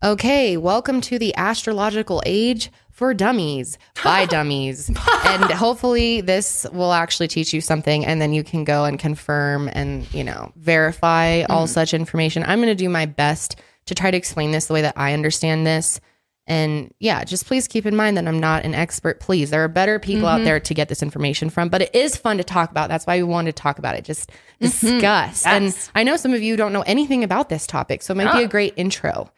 [0.03, 4.89] Okay, welcome to the astrological age for dummies by dummies.
[4.89, 9.71] and hopefully this will actually teach you something and then you can go and confirm
[9.73, 11.73] and, you know, verify all mm-hmm.
[11.73, 12.45] such information.
[12.47, 15.15] I'm going to do my best to try to explain this the way that I
[15.15, 16.01] understand this.
[16.47, 19.19] And yeah, just please keep in mind that I'm not an expert.
[19.19, 20.45] Please, there are better people out mm-hmm.
[20.45, 22.89] there to get this information from, but it is fun to talk about.
[22.89, 24.05] That's why we wanted to talk about it.
[24.05, 24.31] Just
[24.61, 24.67] mm-hmm.
[24.67, 25.47] discuss.
[25.47, 25.91] And Yes.
[25.95, 28.43] I know some of you don't know anything about this topic, so it might be
[28.43, 28.47] ah.
[28.47, 29.31] a great intro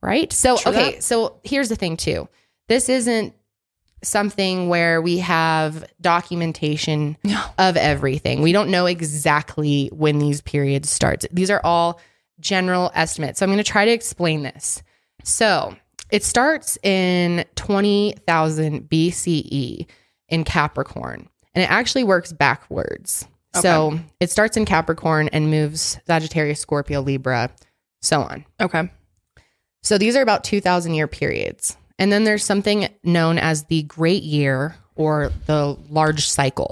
[0.00, 0.32] right?
[0.32, 1.02] So, True okay, that.
[1.02, 2.28] so here's the thing too.
[2.68, 3.34] This isn't
[4.02, 7.42] something where we have documentation No.
[7.58, 8.42] of everything.
[8.42, 11.24] We don't know exactly when these periods start.
[11.32, 12.00] These are all
[12.38, 13.40] general estimates.
[13.40, 14.82] So I'm going to try to explain this.
[15.24, 15.76] So,
[16.10, 19.86] it starts in 20,000 BCE
[20.28, 23.26] in Capricorn, and it actually works backwards.
[23.62, 27.50] So, it starts in Capricorn and moves Sagittarius, Scorpio, Libra,
[28.02, 28.44] so on.
[28.60, 28.90] Okay.
[29.82, 31.76] So these are about 2,000 year periods.
[31.98, 36.70] And then there's something known as the Great Year or the Large Cycle,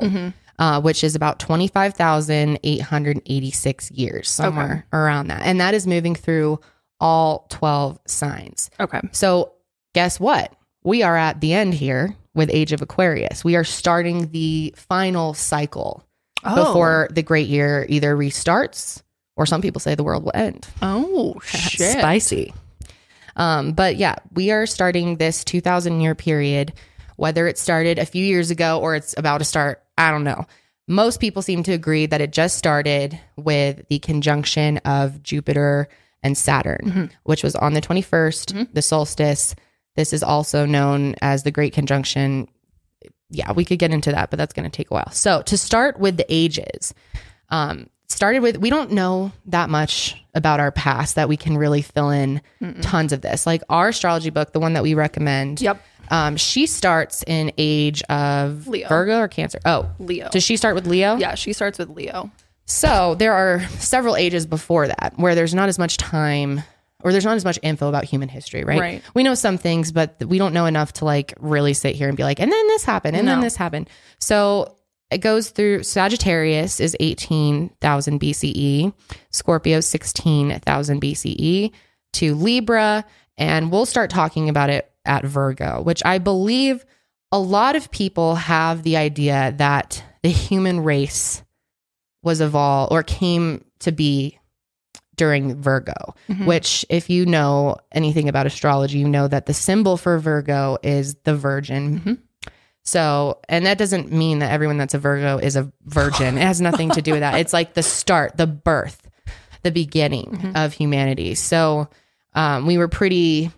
[0.58, 5.42] uh, which is about 25,886 years, somewhere around that.
[5.42, 6.60] And that is moving through
[7.00, 8.70] all 12 signs.
[8.80, 9.00] Okay.
[9.12, 9.52] So
[9.94, 10.52] guess what?
[10.84, 13.44] We are at the end here with Age of Aquarius.
[13.44, 16.02] We are starting the final cycle
[16.44, 16.54] Oh.
[16.66, 19.02] before the Great Year either restarts
[19.36, 20.66] or some people say the world will end.
[20.80, 21.98] Oh, shit.
[21.98, 22.52] Spicy.
[23.36, 26.72] Um, but yeah, we are starting this 2000 year period,
[27.16, 30.46] whether it started a few years ago or it's about to start, I don't know.
[30.88, 35.88] Most people seem to agree that it just started with the conjunction of Jupiter
[36.26, 39.54] and Saturn, which was on the 21st, the solstice.
[39.94, 42.48] This is also known as the Great Conjunction.
[43.30, 45.10] Yeah, we could get into that, but that's going to take a while.
[45.12, 46.92] So, to start with the ages,
[47.48, 51.82] um, started with we don't know that much about our past that we can really
[51.82, 52.40] fill in
[52.82, 53.46] tons of this.
[53.46, 55.60] Like our astrology book, the one that we recommend.
[55.60, 55.82] Yep.
[56.08, 58.88] Um, she starts in age of Leo.
[58.88, 59.58] Virgo or Cancer.
[59.64, 60.28] Oh, Leo.
[60.30, 61.16] does she start with Leo?
[61.16, 62.30] Yeah, she starts with Leo.
[62.66, 66.62] So there are several ages before that where there's not as much time
[67.02, 68.80] or there's not as much info about human history, right?
[68.80, 69.02] Right.
[69.14, 72.16] We know some things, but we don't know enough to like really sit here and
[72.16, 73.88] be like, and then this happened, and then this happened.
[74.18, 74.76] So
[75.10, 78.92] it goes through Sagittarius is 18,000 BCE,
[79.30, 81.70] Scorpio 16,000 BCE
[82.14, 83.04] to Libra,
[83.38, 86.84] and we'll start talking about it at Virgo, which I believe
[87.30, 91.42] a lot of people have the idea that the human race
[92.26, 94.38] was evolved or came to be
[95.16, 100.18] during Virgo, which, if you know anything about astrology, you know that the symbol for
[100.18, 102.20] Virgo is the virgin.
[102.82, 106.36] So, and that doesn't mean that everyone that's a Virgo is a virgin.
[106.36, 107.36] It has nothing to do with that.
[107.40, 109.08] It's like the start, the birth,
[109.62, 111.34] the beginning of humanity.
[111.34, 111.88] So,
[112.34, 113.50] um, we were pretty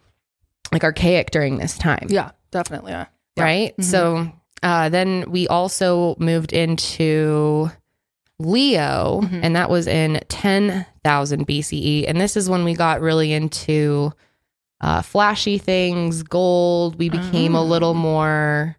[0.73, 2.93] like archaic during this time Yeah, definitely.
[2.93, 3.07] Yeah.
[3.37, 3.75] right?
[3.83, 4.31] So
[4.63, 7.71] uh, then we also moved into
[8.39, 12.05] Leo, and that was in 10,000 BCE.
[12.07, 14.13] And this is when we got really into
[14.81, 16.97] uh, flashy things, gold.
[16.99, 18.77] We became a little more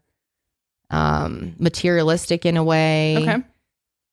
[0.90, 3.44] um, materialistic in a way, Okay.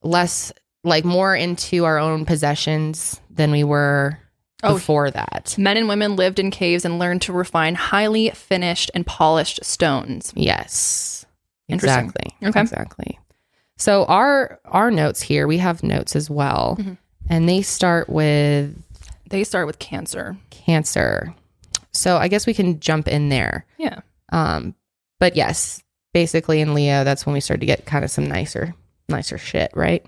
[0.03, 0.53] less
[0.85, 4.19] like more into our own possessions than we were
[4.63, 4.75] Oh.
[4.75, 5.55] before that.
[5.59, 10.33] Men and women lived in caves and learned to refine highly finished and polished stones.
[10.35, 11.27] Yes.
[11.69, 12.35] Exactly.
[12.43, 12.61] Okay.
[12.63, 13.19] Exactly.
[13.77, 16.79] So our our notes here, we have notes as well.
[17.29, 18.75] And they start with
[19.29, 20.37] They start with cancer.
[20.51, 21.35] cancer.
[21.93, 23.65] So I guess we can jump in there.
[23.79, 24.01] Yeah.
[24.33, 24.75] Um,
[25.19, 28.75] but yes, basically in Leo, that's when we started to get kind of some nicer,
[29.09, 30.05] nicer shit, right?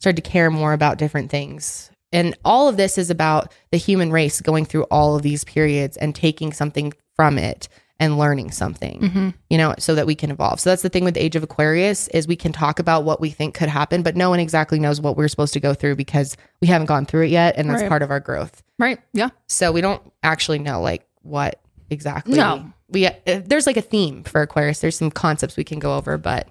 [0.00, 1.90] Started to care more about different things.
[2.12, 5.96] And all of this is about the human race going through all of these periods
[5.96, 7.68] and taking something from it
[8.00, 10.60] and learning something, you know, so that we can evolve.
[10.60, 13.20] So that's the thing with the age of Aquarius is we can talk about what
[13.20, 15.96] we think could happen, but no one exactly knows what we're supposed to go through
[15.96, 17.56] because we haven't gone through it yet.
[17.56, 17.88] And that's Right.
[17.88, 18.62] part of our growth.
[18.78, 19.00] Right.
[19.12, 19.30] Yeah.
[19.48, 22.36] So we don't actually know like what exactly.
[22.36, 22.72] No.
[22.90, 24.78] We uh, there's like a theme for Aquarius.
[24.80, 26.48] There's some concepts we can go over, but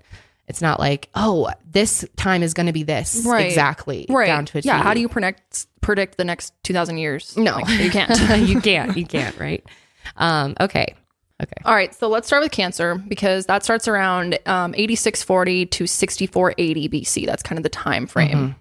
[0.49, 3.45] it's not like oh this time is going to be this Right.
[3.47, 4.27] exactly Right.
[4.27, 4.83] down to a yeah.
[4.83, 7.37] How do you predict predict the next two thousand years?
[7.37, 7.55] No.
[7.55, 8.39] Like, you can't.
[8.49, 8.97] you can't.
[8.97, 9.37] You can't.
[9.39, 9.63] Right.
[10.15, 10.55] Um.
[10.61, 10.93] Okay.
[11.41, 11.61] Okay.
[11.65, 16.89] All right, so let's start with Cancer because that starts around um, 8640 to 6480
[16.89, 17.25] BC.
[17.27, 18.55] That's kind of the time frame.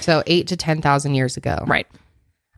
[0.00, 1.64] So eight to ten thousand years ago.
[1.66, 1.86] Right.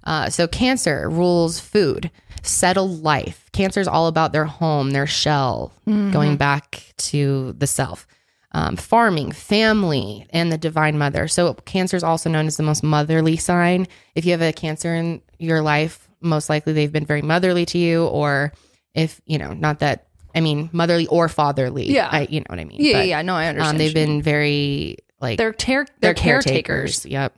[0.04, 2.10] Uh, so Cancer rules food,
[2.42, 3.48] settled life.
[3.52, 8.06] Cancer is all about their home, their shell, going back to the self.
[8.54, 11.26] Um, farming, family, and the divine mother.
[11.26, 13.88] So Cancer is also known as the most motherly sign.
[14.14, 17.78] If you have a Cancer in your life, most likely they've been very motherly to
[17.78, 18.52] you, or
[18.94, 21.90] if you know, not that I mean motherly or fatherly.
[21.92, 22.08] Yeah.
[22.10, 22.78] I, you know what I mean.
[22.80, 23.74] Yeah, But, yeah, no, I understand.
[23.74, 27.04] Um, they've been very like they're ter- they're they're caretakers.
[27.06, 27.36] Yep.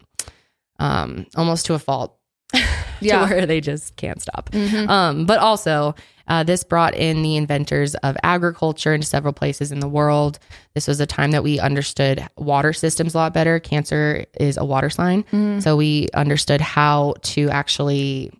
[0.78, 2.16] Um, almost to a fault.
[3.00, 3.26] Yeah.
[3.26, 4.48] to where they just can't stop.
[4.54, 5.94] Um, but also,
[6.26, 10.38] uh, this brought in the inventors of agriculture into several places in the world.
[10.74, 13.58] This was a time that we understood water systems a lot better.
[13.60, 18.32] Cancer is a water sign, so we understood how to actually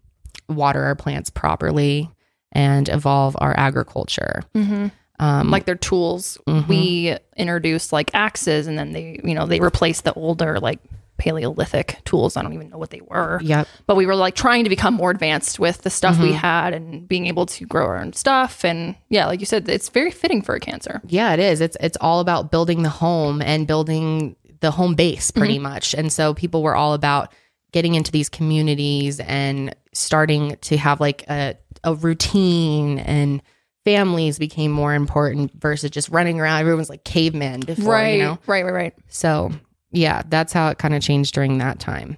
[0.49, 2.09] water our plants properly
[2.55, 4.43] and evolve our agriculture.
[4.55, 4.89] Mm-hmm.
[5.21, 6.39] Um, like their tools.
[6.47, 6.69] Mm-hmm.
[6.69, 10.81] We introduced like axes, and then they, you know, they replaced the older like
[11.17, 12.37] Paleolithic tools.
[12.37, 13.39] I don't even know what they were.
[13.43, 13.69] Yep.
[13.87, 16.39] But we were like trying to become more advanced with the stuff we mm-hmm.
[16.39, 18.65] had and being able to grow our own stuff.
[18.65, 21.01] And yeah, like you said, it's very fitting for a Cancer.
[21.07, 21.61] Yeah, it is.
[21.61, 25.95] It's it's all about building the home and building the home base pretty much.
[25.95, 27.33] And so people were all about
[27.71, 33.43] getting into these communities and starting to have like a a routine and
[33.85, 36.61] families became more important versus just running around.
[36.61, 38.39] Everyone's like cavemen before, right, you know.
[38.47, 38.95] right, right, right.
[39.09, 39.53] So,
[39.93, 42.17] yeah, that's how it kind of changed during that time.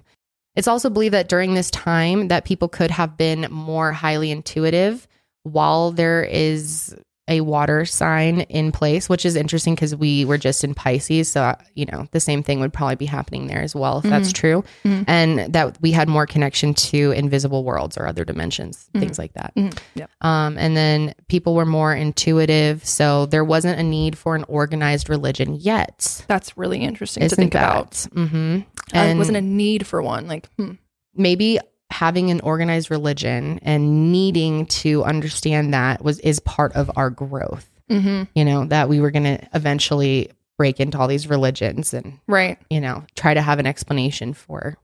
[0.55, 5.07] It's also believed that during this time that people could have been more highly intuitive
[5.43, 6.95] while there is
[7.27, 11.29] a water sign in place, which is interesting because we were just in Pisces.
[11.29, 14.05] So, uh, you know, the same thing would probably be happening there as well, if
[14.05, 14.63] that's true.
[14.83, 19.53] And that we had more connection to invisible worlds or other dimensions, things like that.
[19.95, 20.09] Yep.
[20.21, 22.85] Um, and then people were more intuitive.
[22.85, 26.23] So there wasn't a need for an organized religion yet.
[26.27, 27.63] That's really interesting to think that?
[27.63, 27.91] about.
[27.91, 28.35] Mm-hmm.
[28.35, 30.27] And And wasn't a need for one.
[30.27, 30.73] Like, hmm.
[31.13, 37.09] maybe having an organized religion and needing to understand that was is part of our
[37.09, 37.69] growth.
[37.89, 38.23] mm-hmm.
[38.35, 42.57] You know that we were going to eventually break into all these religions and right.
[42.69, 44.77] you know try to have an explanation for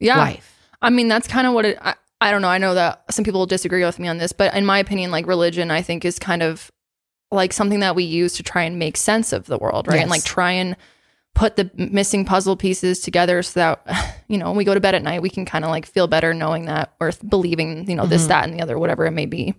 [0.00, 0.18] Yeah.
[0.18, 0.54] life.
[0.80, 1.78] I mean, that's kind of what it.
[1.80, 2.48] I, I don't know.
[2.48, 5.10] I know that some people will disagree with me on this, but in my opinion,
[5.10, 6.70] like religion, I think is kind of
[7.30, 10.00] like something that we use to try and make sense of the world, right?
[10.00, 10.76] And like try and
[11.34, 14.94] put the missing puzzle pieces together so that you know when we go to bed
[14.94, 18.06] at night we can kind of like feel better knowing that or believing you know
[18.06, 18.28] this Mhm.
[18.28, 19.54] that and the other whatever it may be.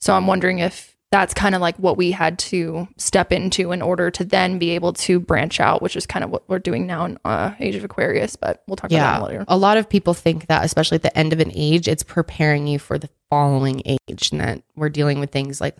[0.00, 3.82] So i'm wondering if that's kind of like what we had to step into in
[3.82, 6.86] order to then be able to branch out which is kind of what we're doing
[6.86, 9.44] now in uh, age of aquarius but we'll talk about that later.
[9.46, 12.66] A lot of people think that, especially at the end of an age, it's preparing
[12.66, 15.76] you for the following age, and that we're dealing with things like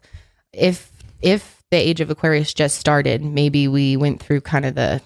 [0.52, 0.92] if
[1.22, 5.00] if the age of Aquarius just started, maybe we went through kind of the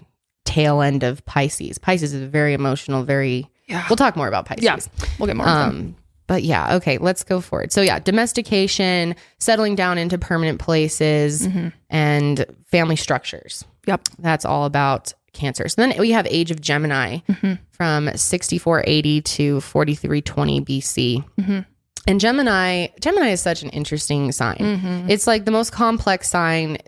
[0.46, 1.76] tail end of Pisces.
[1.78, 3.46] Pisces is very emotional, very.
[3.66, 4.64] yeah We'll talk more about Pisces.
[4.64, 4.76] yeah
[5.18, 5.46] we'll get more.
[5.48, 5.96] Um,
[6.28, 7.70] but yeah, okay, let's go forward.
[7.72, 11.72] So yeah, domestication, settling down into permanent places, Mhm.
[11.90, 13.64] and family structures.
[13.86, 14.08] Yep.
[14.18, 15.68] That's all about cancer.
[15.68, 17.58] So then we have age of Gemini Mhm.
[17.70, 21.22] from 6480 to 4320 BC.
[21.38, 21.64] Mhm.
[22.08, 24.56] And Gemini, Gemini is such an interesting sign.
[24.58, 25.10] Mhm.
[25.10, 26.78] It's like the most complex sign.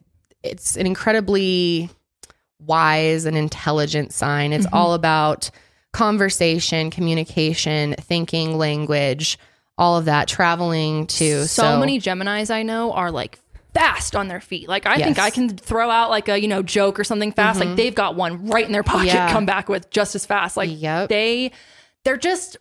[0.42, 1.90] It's an incredibly
[2.61, 4.53] wise and intelligent sign.
[4.53, 4.73] It's Mhm.
[4.75, 5.51] all about
[5.92, 9.38] conversation, communication, thinking, language,
[9.77, 11.44] all of that, traveling too.
[11.44, 13.38] so, many Geminis I know are like
[13.75, 14.68] fast on their feet.
[14.68, 17.61] Like I think I can throw out like a you know joke or something fast.
[17.61, 19.31] Like they've got one right in their pocket, Yeah.
[19.31, 20.57] come back with just as fast.
[20.57, 21.09] Like Yep.
[21.11, 21.53] they,
[22.05, 22.57] they're just.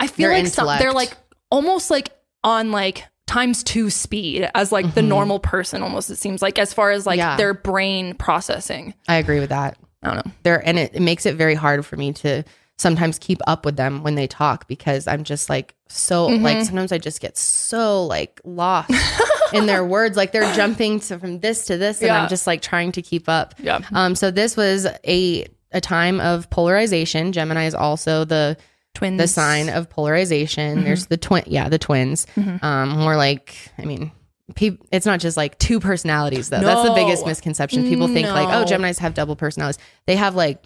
[0.00, 1.16] I feel like some, they're like
[1.50, 2.08] almost like
[2.42, 6.72] on like times two speed as like the normal person almost it seems like as
[6.74, 7.28] far as like Mm-hmm.
[7.30, 7.36] Yeah.
[7.36, 9.78] their brain processing I agree with that.
[10.02, 10.32] I don't know.
[10.42, 12.42] they're and it, it makes it very hard for me to
[12.78, 16.42] sometimes keep up with them when they talk because I'm just like so Mm-hmm.
[16.44, 18.90] like sometimes I just get so like lost
[19.52, 22.22] in their words like they're jumping to from this to this and Yeah.
[22.22, 23.54] I'm just like trying to keep up.
[23.58, 23.80] Yeah.
[23.92, 27.32] Um so this was a a time of polarization.
[27.32, 28.56] Gemini is also the
[28.94, 29.18] Twins.
[29.18, 30.76] the sign of polarization.
[30.76, 30.84] Mm-hmm.
[30.84, 32.26] There's the twin yeah, the twins.
[32.62, 34.12] Um more like I mean
[34.54, 36.60] Pe- it's not just like two personalities though.
[36.60, 37.84] That's the biggest misconception.
[37.84, 39.78] People think like, oh, Gemini's have double personalities.
[40.06, 40.62] They have like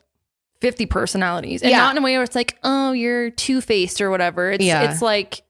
[0.61, 1.79] 50 personalities and Yeah.
[1.79, 4.91] not in a way where it's like oh you're two-faced or whatever it's Yeah.
[4.91, 5.43] it's like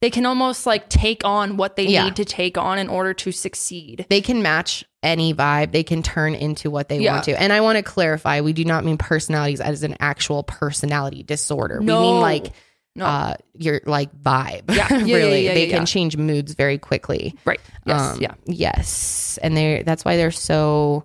[0.00, 2.04] they can almost like take on what they Yeah.
[2.04, 4.06] need to take on in order to succeed.
[4.08, 5.72] They can match any vibe.
[5.72, 7.12] They can turn into what they Yeah.
[7.14, 7.40] want to.
[7.40, 11.78] And i want to clarify we do not mean personalities as an actual personality disorder.
[11.80, 12.52] We mean like
[12.96, 13.06] No.
[13.06, 14.86] uh your like vibe Yeah.
[14.90, 15.44] Yeah, yeah, really.
[15.46, 17.34] yeah, they can change moods very quickly.
[17.44, 17.60] Right.
[17.86, 18.00] Yes.
[18.00, 18.34] Um, yeah.
[18.46, 19.38] yes.
[19.42, 21.04] And they're that's why they're so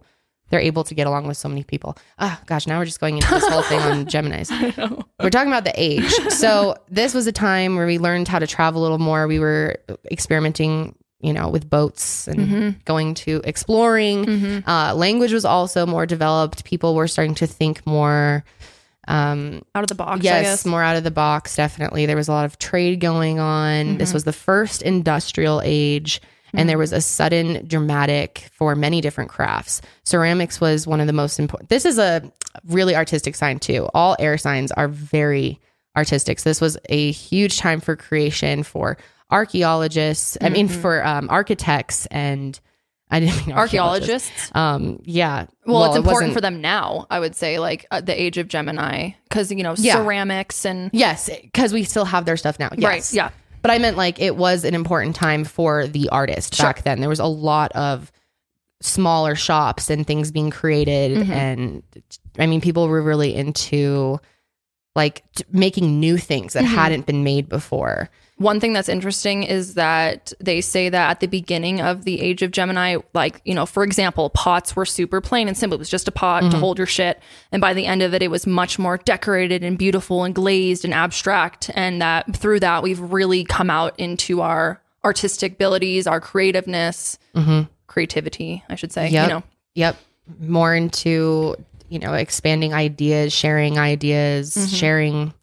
[0.54, 1.98] they're able to get along with so many people.
[2.20, 4.52] Ah gosh now we're just going into this whole thing on gemini's.
[4.52, 6.12] We're talking about the age.
[6.30, 9.26] So this was a time where we learned how to travel a little more.
[9.28, 9.78] We were
[10.12, 12.70] experimenting you know with boats and Mm-hmm.
[12.86, 14.64] going to exploring.
[14.68, 16.64] Uh, language was also more developed.
[16.66, 18.44] People were starting to think more
[19.08, 20.66] um, out of the box I yes guess.
[20.66, 22.06] more out of the box definitely.
[22.06, 23.86] There was a lot of trade going on.
[23.86, 23.98] Mm-hmm.
[23.98, 26.22] this was the first industrial age
[26.54, 29.82] and there was a sudden dramatic for many different crafts.
[30.06, 32.32] Ceramics was one of the most important this is a
[32.68, 33.90] really artistic sign too.
[33.94, 35.60] All air signs are very
[35.96, 36.40] artistic.
[36.40, 38.98] So this was a huge time for creation for
[39.32, 40.54] archaeologists i Mm-hmm.
[40.54, 42.60] mean for um, architects and
[43.10, 44.30] i didn't mean archaeologists.
[44.54, 44.56] Archaeologists?
[44.56, 45.46] Um yeah.
[45.66, 48.48] Well, it's it important for them now i would say like uh, the age of
[48.48, 49.96] gemini because you know Yeah.
[49.96, 52.70] ceramics and yes because we still have their stuff now.
[52.78, 52.84] Yes.
[52.88, 53.30] right yeah
[53.64, 56.68] But I meant like it was an important time for the artist Sure.
[56.68, 57.00] back then.
[57.00, 58.12] There was a lot of
[58.82, 61.18] smaller shops and things being created.
[61.18, 61.32] Mm-hmm.
[61.32, 61.84] And
[62.38, 64.20] I mean, people were really into
[64.96, 66.76] like t- making new things that Mm-hmm.
[66.76, 68.10] hadn't been made before.
[68.38, 72.42] One thing that's interesting is that they say that at the beginning of the age
[72.42, 75.76] of Gemini, like, you know, for example, pots were super plain and simple.
[75.76, 76.52] It was just a pot Mm-hmm.
[76.52, 77.20] to hold your shit.
[77.52, 80.84] And by the end of it, it was much more decorated and beautiful and glazed
[80.84, 81.70] and abstract.
[81.76, 87.20] And that through that, we've really come out into our artistic abilities, our creativeness,
[87.88, 89.06] creativity, I should say.
[89.06, 89.14] Mm-hmm.
[89.16, 89.28] Yep.
[89.28, 89.44] You know,
[89.76, 89.98] Yep.
[90.40, 91.56] More into,
[91.94, 94.76] you know, expanding ideas, sharing ideas, Mm-hmm.
[94.76, 95.34] sharing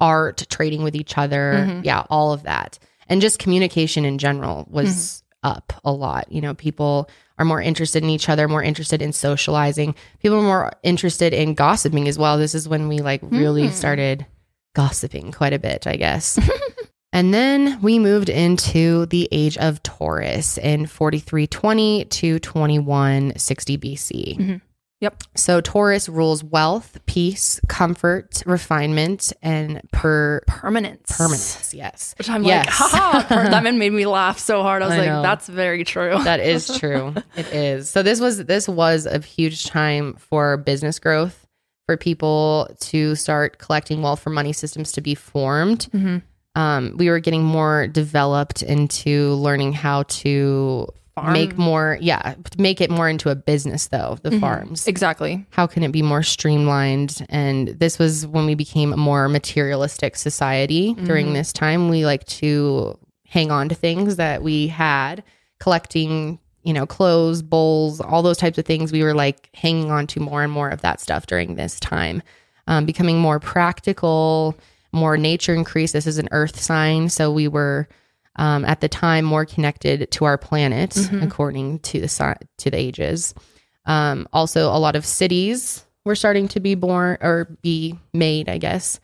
[0.00, 1.54] art, trading with each other.
[1.58, 1.80] Mm-hmm.
[1.84, 2.78] Yeah, all of that.
[3.08, 4.88] And just communication in general was
[5.44, 5.48] Mm-hmm.
[5.56, 6.30] up a lot.
[6.32, 9.94] You know, people are more interested in each other, more interested in socializing.
[10.20, 12.36] People are more interested in gossiping as well.
[12.38, 13.72] This is when we like really Hmm.
[13.72, 14.26] started
[14.74, 16.38] gossiping quite a bit, I guess.
[17.14, 24.38] And then we moved into the age of Taurus in 4320 to 2160 BC.
[24.38, 24.56] Mm-hmm.
[25.02, 25.22] Yep.
[25.36, 31.14] So Taurus rules wealth, peace, comfort, refinement, and per permanence.
[31.18, 31.74] permanence.
[31.74, 32.14] Yes.
[32.18, 32.66] Which I'm Yes.
[32.66, 33.22] like, haha.
[33.50, 34.80] that man made me laugh so hard.
[34.82, 35.22] I was I like, know.
[35.22, 36.16] that's very true.
[36.22, 37.14] That is true.
[37.36, 37.90] it is.
[37.90, 41.46] So this was this was a huge time for business growth,
[41.86, 45.88] for people to start collecting wealth, for money systems to be formed.
[45.92, 46.22] Mhm.
[46.54, 51.34] Um, we were getting more developed into learning how to Farm.
[51.34, 54.16] make more, yeah, make it more into a business though.
[54.22, 54.88] The farms.
[54.88, 55.44] Exactly.
[55.50, 57.26] How can it be more streamlined?
[57.28, 60.94] And this was when we became a more materialistic society.
[60.94, 65.22] During this time, we like to hang on to things that we had,
[65.60, 68.90] collecting, you know, clothes, bowls, all those types of things.
[68.90, 72.22] We were like hanging on to more and more of that stuff during this time,
[72.68, 74.56] um, becoming more practical,
[74.92, 75.92] more nature increased.
[75.92, 77.10] This is an earth sign.
[77.10, 77.86] So we were.
[78.36, 82.78] Um, at the time, more connected to our planet, according to the si- to the
[82.78, 83.34] ages.
[83.84, 88.56] Um, also, a lot of cities were starting to be born or be made, I
[88.58, 89.00] guess.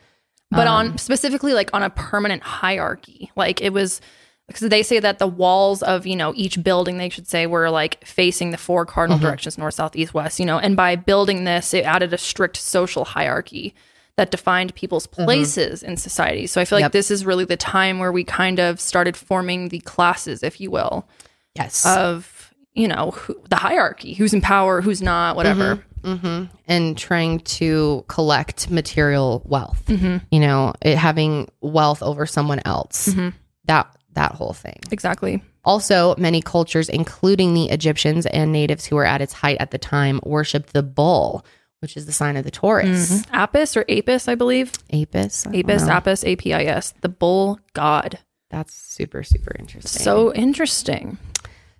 [0.50, 4.00] but Um, on specifically like on a permanent hierarchy like it was
[4.46, 7.68] because they say that the walls of you know each building they should say were
[7.68, 9.26] like facing the four cardinal Mm-hmm.
[9.26, 12.56] directions north south east west you know and by building this it added a strict
[12.56, 13.74] social hierarchy
[14.18, 16.86] that defined people's places in society so i feel like Mm-hmm.
[16.86, 16.92] Yep.
[16.92, 20.70] this is really the time where we kind of started forming the classes if you
[20.70, 21.08] will
[21.54, 21.84] Yes.
[21.86, 27.40] of you know who, the hierarchy who's in power who's not whatever hmm And trying
[27.58, 29.82] to collect material wealth.
[29.86, 30.18] Mm-hmm.
[30.30, 33.08] You know, it, having wealth over someone else.
[33.08, 33.30] Mm-hmm.
[33.64, 34.78] That that whole thing.
[34.92, 39.70] exactly Also, many cultures, including the Egyptians and natives who were at its height at
[39.72, 41.44] the time, worshipped the bull,
[41.80, 43.10] which is the sign of the Taurus.
[43.10, 43.34] Mm-hmm.
[43.34, 45.46] apis or apis i believe Apis.
[45.46, 45.92] I apis know.
[45.92, 48.18] apis apis the bull god
[48.50, 50.02] That's super super interesting.
[50.02, 51.18] So interesting.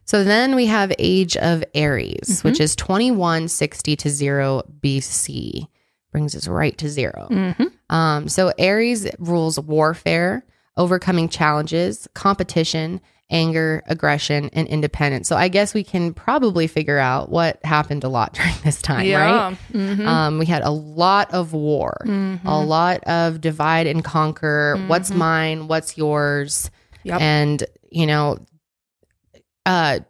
[0.05, 2.49] So then we have Age of Aries, mm-hmm.
[2.49, 5.66] which is 2160 to 0 BC.
[6.12, 7.94] Brings us right to 0 mm-hmm.
[7.94, 10.44] Um, so Aries rules warfare,
[10.78, 13.01] overcoming challenges, competition,
[13.31, 15.29] anger, aggression, and independence.
[15.29, 19.11] So I guess we can probably figure out what happened a lot during this time,
[19.12, 19.57] right?
[19.72, 20.07] Mhm.
[20.07, 22.01] Um, we had a lot of war,
[22.45, 24.83] a lot of divide and conquer.
[24.87, 25.68] What's mine?
[25.68, 26.70] What's yours?
[27.05, 27.20] Yep.
[27.20, 28.39] And you know,
[29.66, 30.01] uh,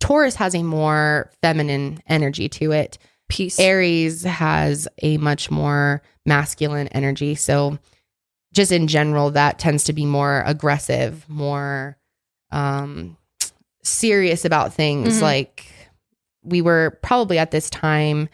[0.00, 2.98] Taurus has a more feminine energy to it.
[3.28, 3.58] Peace.
[3.58, 7.34] Aries has a much more masculine energy.
[7.34, 7.78] So,
[8.54, 11.96] just in general, that tends to be more aggressive, more
[12.52, 13.16] um,
[13.82, 15.18] serious about things.
[15.18, 15.22] Mhm.
[15.22, 15.66] Like,
[16.42, 18.28] we were probably at this time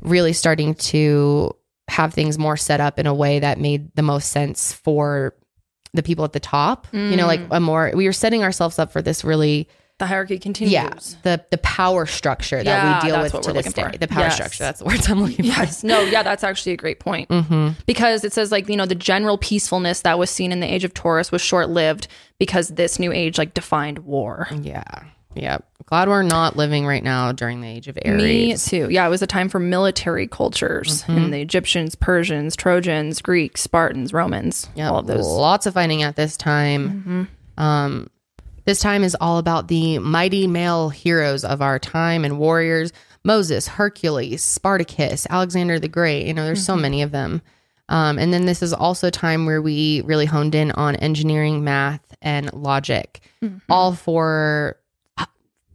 [0.00, 1.54] really starting to
[1.88, 5.34] have things more set up in a way that made the most sense for
[5.94, 6.86] the people at the top.
[6.92, 7.48] You know, like Mm.
[7.56, 9.68] a more, we were setting ourselves up for this really
[9.98, 10.72] the hierarchy continues.
[10.72, 10.90] yeah,
[11.22, 13.82] the the power structure that Yeah, we deal with to this day.
[13.92, 13.98] for.
[13.98, 14.34] The power Yes.
[14.34, 14.64] structure.
[14.64, 15.42] That's the words I'm looking for.
[15.44, 15.84] Yes.
[15.84, 17.28] No, yeah, that's actually a great point.
[17.28, 17.42] for.
[17.42, 20.66] hmm Because it says like, you know, the general peacefulness that was seen in the
[20.72, 24.48] age of Taurus was short-lived because this new age like defined war.
[24.60, 24.82] Yeah.
[25.34, 25.58] Yeah.
[25.86, 28.22] Glad we're not living right now during the age of Aries.
[28.22, 28.88] Me too.
[28.90, 31.16] Yeah, it was a time for military cultures Mm-hmm.
[31.16, 34.90] and the Egyptians, Persians, Trojans, Greeks, Spartans, Romans, Yeah.
[34.90, 35.24] all of those.
[35.26, 35.40] Mm-hmm.
[35.40, 37.28] Lots of fighting at this time.
[37.56, 38.10] Um,
[38.64, 42.92] this time is all about the mighty male heroes of our time and warriors
[43.24, 46.26] Moses, Hercules, Spartacus, Alexander the Great.
[46.26, 46.82] You know, there's so Mm-hmm.
[46.82, 47.40] many of them.
[47.88, 51.62] Um, and then this is also a time where we really honed in on engineering,
[51.62, 53.58] math, and logic, Mm-hmm.
[53.70, 54.76] all for
[55.18, 55.26] uh,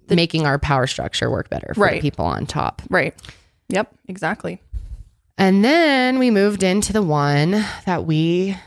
[0.09, 2.01] making our power structure work better for the Right.
[2.01, 2.81] people on top.
[2.89, 3.13] Right.
[3.69, 4.61] Yep, exactly.
[5.37, 8.57] And then we moved into the one that we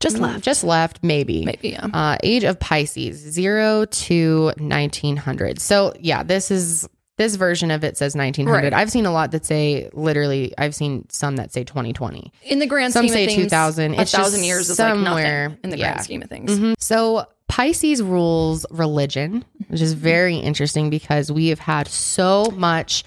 [0.00, 0.42] Just left.
[0.42, 1.44] just left, maybe.
[1.44, 1.86] Maybe, yeah.
[1.92, 5.60] Uh, age of Pisces, zero to 1900.
[5.60, 8.62] So, yeah, this is this version of it says 1900.
[8.62, 8.72] Right.
[8.72, 12.32] I've seen a lot that say literally, I've seen some that say 2020.
[12.44, 13.92] In the grand Some scheme say of things, 2000.
[13.94, 15.92] a It's just thousand years is like somewhere- nothing in the yeah.
[15.92, 16.50] grand scheme of things.
[16.58, 16.74] Mhm.
[16.78, 23.04] So, Pisces rules religion, which is very interesting because we have had so much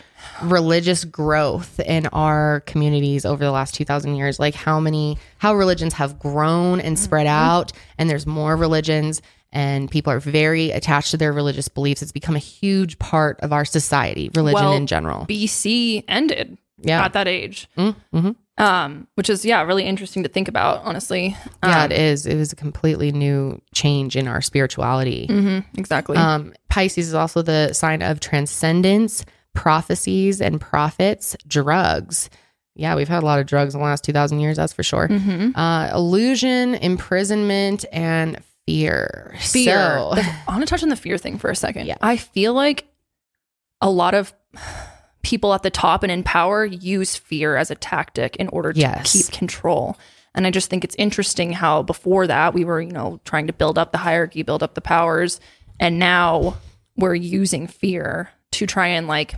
[0.50, 5.94] religious growth in our communities over the last 2000 years like how many how religions
[5.94, 9.22] have grown and spread out and there's more religions
[9.52, 13.54] and people are very attached to their religious beliefs it's become a huge part of
[13.54, 17.04] our society religion Well, in general BC ended Yeah.
[17.06, 17.68] at that age.
[17.78, 18.32] mm-hmm.
[18.56, 21.36] Um, which is yeah, really interesting to think about, honestly.
[21.64, 26.18] yeah Um, it is it was a completely new change in our spirituality mhm, exactly.
[26.18, 32.30] Um, Pisces is also the sign of transcendence, prophecies and prophets, drugs.
[32.76, 35.08] Yeah, we've had a lot of drugs in the last 2,000 years, that's for sure.
[35.08, 35.54] Mhm.
[35.56, 39.36] Uh, illusion, imprisonment, and fear.
[39.39, 39.74] Fear.
[39.76, 41.86] So, I want to touch on the fear thing for a second.
[41.86, 41.97] Yeah.
[42.01, 42.86] I feel like
[43.82, 44.34] a lot of
[45.22, 48.80] people at the top and in power use fear as a tactic in order to
[48.80, 49.12] Yes.
[49.14, 49.97] keep control.
[50.36, 53.54] And I just think it's interesting how before that we were, you know, trying to
[53.54, 55.39] build up the hierarchy, build up the powers,
[55.80, 56.56] and now
[56.97, 59.36] we're using fear to try and like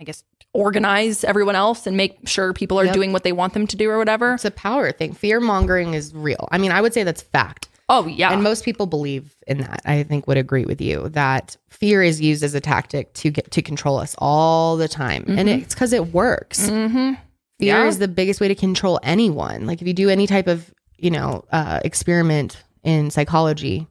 [0.00, 2.94] I guess organize everyone else and make sure people are Yep.
[2.94, 4.34] doing what they want them to do or whatever.
[4.34, 5.12] it's a power thing.
[5.12, 6.48] Fear mongering is real.
[6.52, 7.68] I mean, I would say that's fact.
[7.88, 8.32] Oh yeah.
[8.32, 9.82] And most people believe in that.
[9.84, 13.50] I think would agree with you that fear is used as a tactic to get
[13.50, 15.24] to control us all the time.
[15.28, 16.68] And it's because it works.
[16.70, 17.14] mm-hmm.
[17.60, 17.86] Fear Yeah.
[17.86, 19.66] is the biggest way to control anyone.
[19.66, 23.86] Like if you do any type of, you know, uh, experiment in psychology,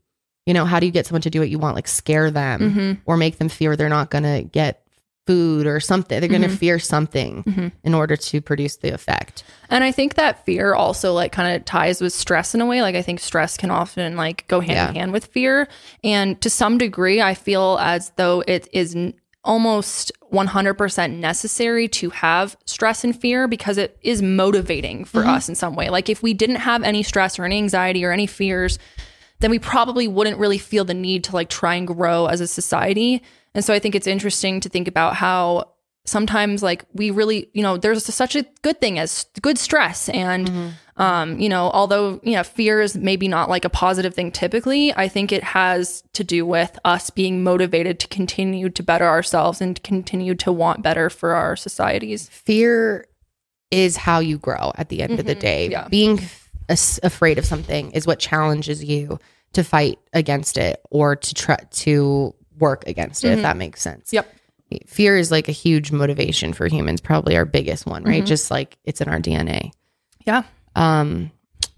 [0.46, 1.76] you know, how do you get someone to do what you want?
[1.76, 2.98] Like scare them Mhm.
[3.06, 4.82] or make them fear they're not going to get
[5.26, 6.20] food or something.
[6.20, 6.58] They're going to Mhm.
[6.58, 7.72] fear something Mhm.
[7.86, 9.44] in order to produce the effect.
[9.70, 12.82] And I think that fear also like kind of ties with stress in a way.
[12.82, 15.70] Like I think stress can often like go hand in hand with fear.
[16.04, 19.14] And to some degree, I feel as though it is n-
[19.46, 25.56] almost 100% necessary to have stress and fear because it is motivating for us in
[25.56, 25.90] some way.
[25.90, 28.78] Like if we didn't have any stress or any anxiety or any fears,
[29.44, 32.48] then we probably wouldn't really feel the need to like try and grow as a
[32.48, 33.22] society.
[33.54, 35.72] And so I think it's interesting to think about how
[36.06, 40.74] sometimes like we really, you know, there's such a good thing as good stress and
[40.96, 44.94] um, you know, although, you know, fear is maybe not like a positive thing typically,
[44.96, 49.60] I think it has to do with us being motivated to continue to better ourselves
[49.60, 52.30] and to continue to want better for our societies.
[52.30, 53.08] Fear
[53.72, 55.40] is how you grow at the end of the Mhm.
[55.40, 55.70] day.
[55.70, 55.88] Yeah.
[55.90, 56.18] Being
[56.70, 59.20] afraid of something is what challenges you
[59.54, 63.42] to fight against it or to try to work against it, if Mhm.
[63.44, 64.12] that makes sense.
[64.14, 64.34] Yep.
[64.88, 68.24] Fear is like a huge motivation for humans, probably our biggest one, right?
[68.24, 68.28] Mhm.
[68.28, 69.72] Just like it's in our DNA.
[70.26, 70.44] Yeah.
[70.76, 71.32] Um,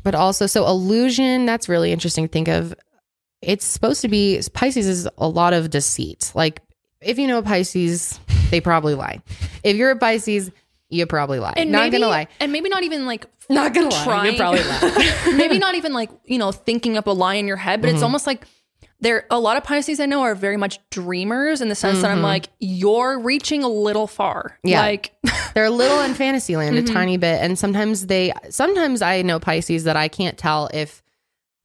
[0.04, 2.74] but also, so illusion, that's really interesting to think of.
[3.42, 6.32] It's supposed to be, Pisces is a lot of deceit.
[6.36, 6.62] Like
[7.02, 8.20] if you know Pisces,
[8.52, 9.20] they probably lie.
[9.64, 10.50] If you're a Pisces,
[10.90, 11.54] you probably lie.
[11.58, 12.28] And not maybe, gonna lie.
[12.40, 14.04] And maybe not even like Not gonna lie.
[14.04, 14.32] trying.
[14.34, 15.28] You probably laugh.
[15.36, 17.98] maybe not even like, you know, thinking up a lie in your head, but it's
[17.98, 18.04] Mm-hmm.
[18.04, 18.46] almost like
[19.02, 22.10] there a lot of Pisces I know are very much dreamers in the sense that
[22.10, 22.24] I'm Mm-hmm.
[22.26, 24.58] like, you're reaching a little far.
[24.64, 24.80] Yeah.
[24.82, 25.14] Like
[25.54, 26.90] They're a little in fantasy land, Mm-hmm.
[26.90, 27.42] a tiny bit.
[27.42, 31.02] And sometimes they, sometimes I know Pisces that I can't tell if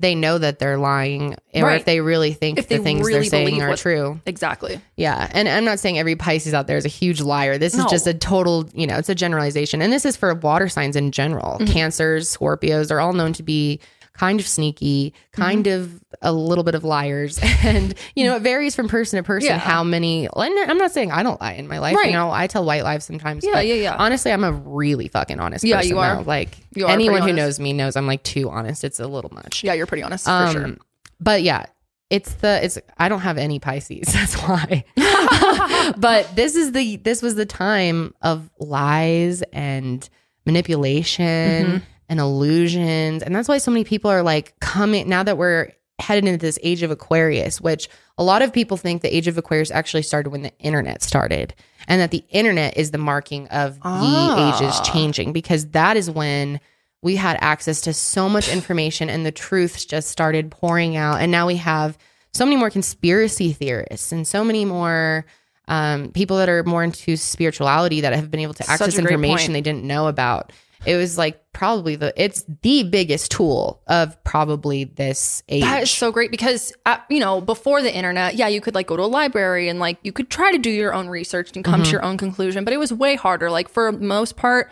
[0.01, 1.79] they know that they're lying or Right.
[1.79, 4.19] if they really think If the they things they're saying are what- true.
[4.27, 4.81] exactly.
[4.97, 5.29] Yeah.
[5.33, 7.59] And I'm not saying every Pisces out there is a huge liar.
[7.59, 9.83] This is just a total, you know, it's a generalization.
[9.83, 11.59] And this is for water signs in general.
[11.59, 11.73] Mm-hmm.
[11.73, 13.79] Cancers, Scorpios are all known to be
[14.13, 15.83] kind of sneaky, kind Mm-hmm.
[15.95, 17.39] of a little bit of liars.
[17.65, 19.59] And, you know, it varies from person to person Yeah.
[19.59, 21.95] how many, and I'm not saying I don't lie in my life.
[21.97, 22.07] Right.
[22.07, 23.45] You know, I tell white lies sometimes.
[23.45, 23.97] Yeah, but yeah, yeah.
[23.99, 25.91] Honestly, I'm a really fucking honest Yeah, person.
[25.91, 26.17] you are.
[26.17, 26.23] though.
[26.23, 28.83] Like, You are anyone who knows me knows I'm like too honest.
[28.85, 29.63] It's a little much.
[29.65, 30.77] Yeah, you're pretty honest for Um, sure.
[31.21, 31.67] But yeah,
[32.09, 34.07] it's the it's I don't have any Pisces.
[34.13, 34.85] That's why.
[35.99, 40.09] but this is the this was the time of lies and
[40.47, 41.85] manipulation Mm-hmm.
[42.11, 46.25] And illusions, and that's why so many people are like coming now that we're headed
[46.27, 47.89] into this age of Aquarius, which
[48.19, 51.55] a lot of people think the age of Aquarius actually started when the internet started,
[51.89, 54.55] and that the internet is the marking of the Ah.
[54.61, 56.61] ages changing because that is when
[57.03, 61.21] we had access to so much information and the truths just started pouring out.
[61.21, 61.97] And now we have
[62.35, 65.25] so many more conspiracy theorists and so many more
[65.69, 69.61] um, people that are more into spirituality that have been able to access information they
[69.61, 70.53] didn't know about
[70.87, 75.91] it was like probably the it's the biggest tool of probably this age That is
[75.91, 79.03] so great because uh, you know before the internet, yeah, you could like go to
[79.03, 81.85] a library and like you could try to do your own research and come Mm-hmm.
[81.85, 83.51] to your own conclusion, but it was way harder.
[83.51, 84.71] Like for most part,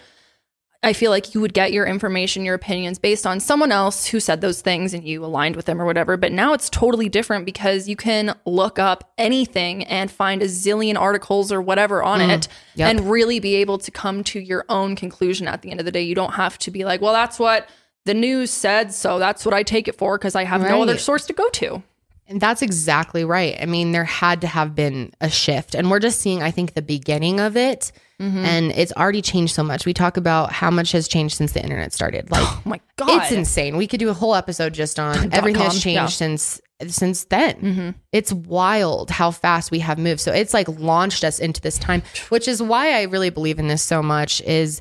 [0.80, 4.20] I feel like you would get your information, your opinions based on someone else who
[4.20, 6.16] said those things and you aligned with them or whatever.
[6.16, 10.96] But now it's totally different because you can look up anything and find a zillion
[10.96, 12.48] articles or whatever on it Mm.
[12.76, 12.90] Yep.
[12.90, 15.90] and really be able to come to your own conclusion at the end of the
[15.92, 16.02] day.
[16.02, 17.68] You don't have to be like, well, that's what
[18.04, 20.96] the news said, so that's what I take it for because I have no other
[20.96, 21.82] source to go to.
[22.28, 23.56] And that's exactly right.
[23.60, 25.74] I mean, there had to have been a shift.
[25.74, 27.90] And we're just seeing, I think, the beginning of it.
[28.20, 28.44] Mm-hmm.
[28.44, 29.86] And it's already changed so much.
[29.86, 32.28] We talk about how much has changed since the internet started.
[32.30, 33.22] Like, Oh my god.
[33.22, 33.76] it's insane.
[33.76, 36.06] We could do a whole episode just on everything com, that's changed yeah.
[36.06, 37.54] since since then.
[37.60, 37.90] Mm-hmm.
[38.12, 40.20] It's wild how fast we have moved.
[40.20, 43.68] So it's like launched us into this time, which is why I really believe in
[43.68, 44.80] this so much is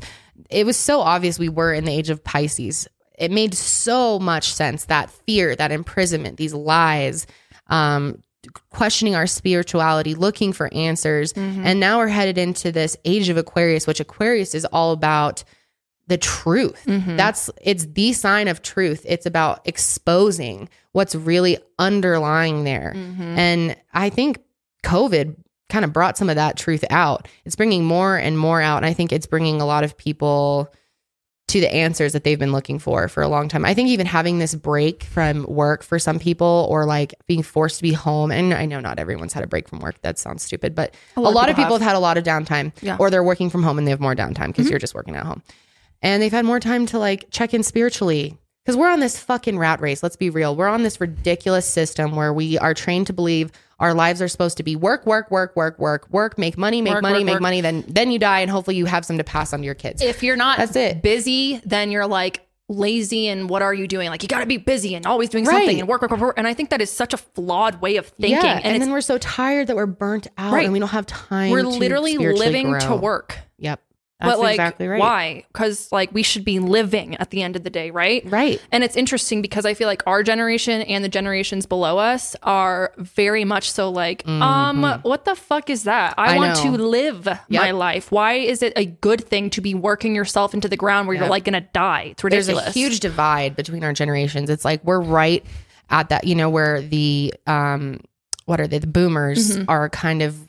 [0.50, 2.88] it was so obvious we were in the age of Pisces.
[3.18, 7.26] It made so much sense that fear, that imprisonment, these lies,
[7.68, 8.22] um,
[8.70, 11.34] questioning our spirituality, looking for answers.
[11.34, 11.66] Mm-hmm.
[11.66, 15.44] And now we're headed into this age of Aquarius, which Aquarius is all about
[16.08, 16.84] the truth.
[16.86, 17.18] Mm-hmm.
[17.18, 19.06] That's it's the sign of truth.
[19.08, 22.94] It's about exposing what's really underlying there.
[22.96, 23.22] Mm-hmm.
[23.22, 24.40] And I think
[24.84, 25.36] COVID
[25.70, 27.28] kind of brought some of that truth out.
[27.46, 30.74] It's bringing more and more out and I think it's bringing a lot of people
[31.48, 33.64] to the answers that they've been looking for for a long time.
[33.64, 37.78] I think even having this break from work for some people or like being forced
[37.78, 39.96] to be home and I know not everyone's had a break from work.
[40.02, 41.82] That sounds stupid, but a lot, of people have.
[41.82, 42.98] had a lot of downtime Yeah.
[43.00, 44.72] or they're working from home and they have more downtime because mm-hmm.
[44.72, 45.42] you're just working at home.
[46.02, 49.58] And they've had more time to like check in spiritually because we're on this fucking
[49.58, 50.04] rat race.
[50.04, 50.54] Let's be real.
[50.54, 54.58] We're on this ridiculous system where we are trained to believe our lives are supposed
[54.58, 57.34] to be work, work, work, work, work, work, make money, make Work, money, work, make
[57.36, 57.42] work.
[57.42, 57.62] money.
[57.62, 60.02] Then then you die and hopefully you have some to pass on to your kids.
[60.02, 61.02] if you're not That's it.
[61.02, 64.10] busy, then you're like lazy and what are you doing?
[64.10, 65.56] Like you got to be busy and always doing Right.
[65.60, 66.38] something and work, work, work, work.
[66.38, 68.32] And I think that is such a flawed way of thinking.
[68.44, 70.66] yeah, and and, then we're so tired that we're burnt out Right.
[70.66, 71.52] and we don't have time.
[71.52, 73.38] we're literally living to work.
[73.60, 73.80] Yep,
[74.20, 75.00] that's but like, exactly right.
[75.00, 75.44] why?
[75.54, 78.24] Because like we should be living at the end of the day, right?
[78.26, 78.60] Right.
[78.72, 82.94] And it's interesting because I feel like our generation and the generations below us are
[82.98, 86.16] very much so like, um, what the fuck is that?
[86.18, 86.34] I, Mm-hmm.
[86.34, 86.78] I want know.
[86.78, 88.12] to live my life.
[88.12, 91.28] Why is it a good thing to be working yourself into the ground where you're
[91.30, 92.16] like gonna die?
[92.18, 94.50] It's There's a huge divide between our generations.
[94.50, 95.46] It's like we're right
[95.92, 98.00] at that, you know, where the um
[98.46, 98.80] what are they?
[98.80, 99.70] The boomers Mm-hmm.
[99.70, 100.47] are kind of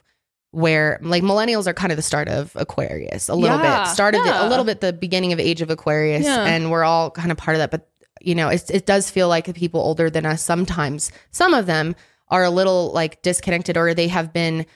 [0.50, 3.92] where like millennials are kind of the start of Aquarius a little Yeah, bit.
[3.92, 4.46] Started yeah.
[4.46, 6.44] a little bit the beginning of age of Aquarius Yeah.
[6.44, 7.88] and we're all kind of part of that but
[8.20, 11.66] you know, it's, it does feel like the people older than us sometimes some of
[11.66, 11.94] them
[12.28, 14.66] are a little like disconnected or they have been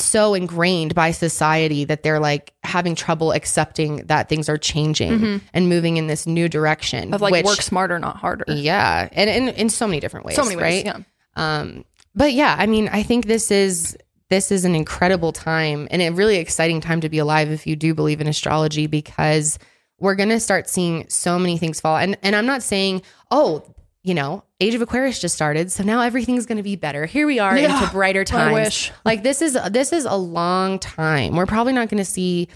[0.00, 5.68] so ingrained by society that they're like having trouble accepting that things are changing and
[5.68, 7.14] moving in this new direction Mm-hmm.
[7.14, 8.44] of like which- work smarter, not harder.
[8.48, 10.84] yeah and in, in so many different ways so many ways.
[10.84, 10.98] right Yeah.
[11.36, 11.84] um
[12.14, 13.96] but yeah i mean i think this is
[14.30, 17.76] this is an incredible time and a really exciting time to be alive if you
[17.76, 19.58] do believe in astrology because
[19.98, 23.62] we're going to start seeing so many things fall and and i'm not saying oh
[24.08, 27.04] you know, Age of Aquarius just started, so now everything's going to be better.
[27.04, 28.90] Here we are Yeah, into brighter times.
[29.04, 31.36] Like this is this is a long time.
[31.36, 32.48] We're probably not going to see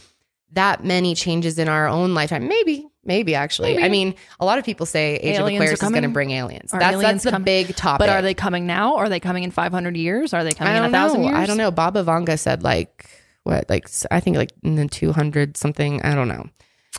[0.53, 2.49] that many changes in our own lifetime.
[2.49, 3.73] Maybe, maybe actually.
[3.75, 3.85] Maybe.
[3.85, 6.09] I mean, a lot of people say Age Aliens of are Aquarius is going to
[6.09, 6.73] bring aliens.
[6.73, 7.45] Are That's aliens that's the coming?
[7.45, 7.99] big topic.
[8.01, 8.97] But are they coming now?
[8.97, 10.33] Are they coming in 500 years?
[10.35, 11.35] Are they coming in a thousand years?
[11.37, 11.71] I don't know.
[11.71, 13.09] Baba Vanga said like
[13.45, 16.03] what, like I think like in the two hundred something.
[16.03, 16.47] I don't know.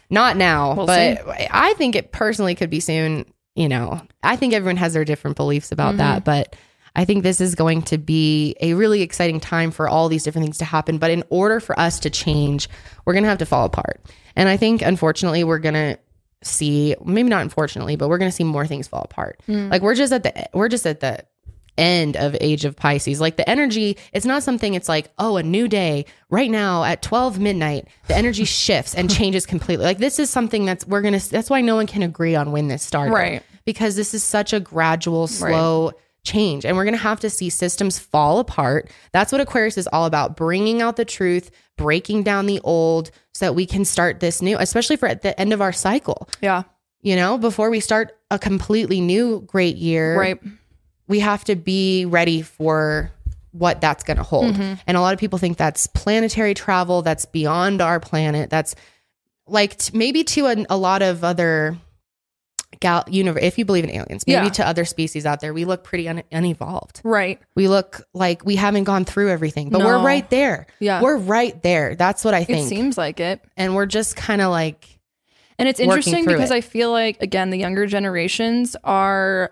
[0.10, 1.20] Not now, We'll but
[1.52, 3.26] I think it personally could be soon.
[3.56, 5.98] You know, I think everyone has their different beliefs about Mm-hmm.
[6.00, 6.56] that, but
[6.96, 10.46] I think this is going to be a really exciting time for all these different
[10.46, 11.00] things to happen.
[11.00, 12.70] But in order for us to change,
[13.06, 14.02] we're going to have to fall apart.
[14.36, 16.00] And I think, unfortunately, we're going to
[16.44, 19.42] see maybe not unfortunately, but we're going to see more things fall apart.
[19.48, 19.72] Mm.
[19.72, 21.26] Like we're just at the we're just at the
[21.78, 23.20] end of age of Pisces.
[23.20, 27.02] Like the energy, it's not something it's like, oh, a new day right now at
[27.02, 29.86] 12 midnight, the energy shifts and changes completely.
[29.86, 32.52] Like this is something that's we're going to that's why no one can agree on
[32.52, 33.14] when this started.
[33.14, 33.44] Right.
[33.66, 37.50] Because this is such a gradual, slow change and we're going to have to see
[37.50, 38.90] systems fall apart.
[39.12, 43.46] That's what Aquarius is all about, bringing out the truth, breaking down the old so
[43.46, 46.30] that we can start this new, especially for at the end of our cycle.
[46.42, 46.64] Yeah.
[47.02, 50.40] You know, before we start a completely new great year Right.
[51.08, 53.12] we have to be ready for
[53.52, 54.56] what that's going to hold.
[54.56, 54.76] Mm-hmm.
[54.88, 58.50] And a lot of people think that's planetary travel, that's beyond our planet.
[58.50, 58.76] That's
[59.46, 61.78] like t- maybe to a, a lot of other
[62.84, 64.50] gal universe if you believe in aliens, maybe Yeah.
[64.60, 67.02] to other species out there, we look pretty un- unevolved.
[67.04, 67.40] Right.
[67.56, 70.68] We look like we haven't gone through everything, but we're right there.
[70.80, 71.02] Yeah.
[71.02, 71.96] We're right there.
[71.96, 72.66] That's what I think.
[72.66, 73.42] It seems like it.
[73.58, 75.00] and we're just kind of like
[75.58, 76.56] And it's interesting because it.
[76.56, 79.52] I feel like again the younger generations are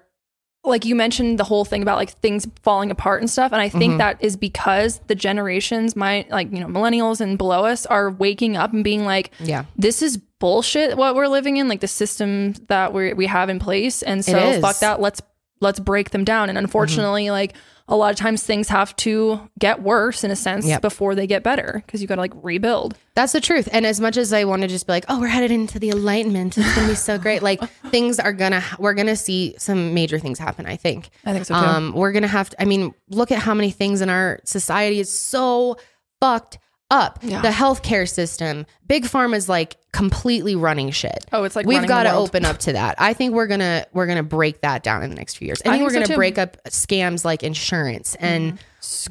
[0.64, 3.70] like you mentioned the whole thing about like things falling apart and stuff and I
[3.70, 3.80] Mm-hmm.
[3.80, 8.12] think that is because the generations my like you know millennials and below us are
[8.12, 9.66] waking up and being like yeah.
[9.76, 13.60] this is bullshit what we're living in like the system that we we have in
[13.60, 15.22] place and so fuck that let's
[15.62, 17.54] let's break them down and unfortunately like
[17.88, 20.82] a lot of times things have to get worse in a sense Yep.
[20.82, 23.68] before they get better because you got to like rebuild That's the truth.
[23.74, 25.90] And as much as I want to just be like, oh, we're headed into the
[25.90, 27.42] enlightenment, it's gonna be so great.
[27.50, 27.60] Like
[27.92, 30.66] things are gonna, we're gonna see some major things happen.
[30.68, 31.10] I think.
[31.26, 31.60] I think so too.
[31.60, 32.62] Um, we're gonna have to.
[32.62, 35.76] I mean, look at how many things in our society is so
[36.22, 36.60] fucked
[36.92, 37.18] up.
[37.24, 37.42] Yeah.
[37.42, 41.26] The healthcare system, big pharma is like completely running shit.
[41.32, 42.96] Oh, it's like we've got to open up to that.
[43.00, 45.62] I think we're gonna we're gonna break that down in the next few years.
[45.66, 46.12] I I think, think we're so gonna too.
[46.14, 46.20] Mm-hmm.
[46.20, 48.60] break up scams like insurance and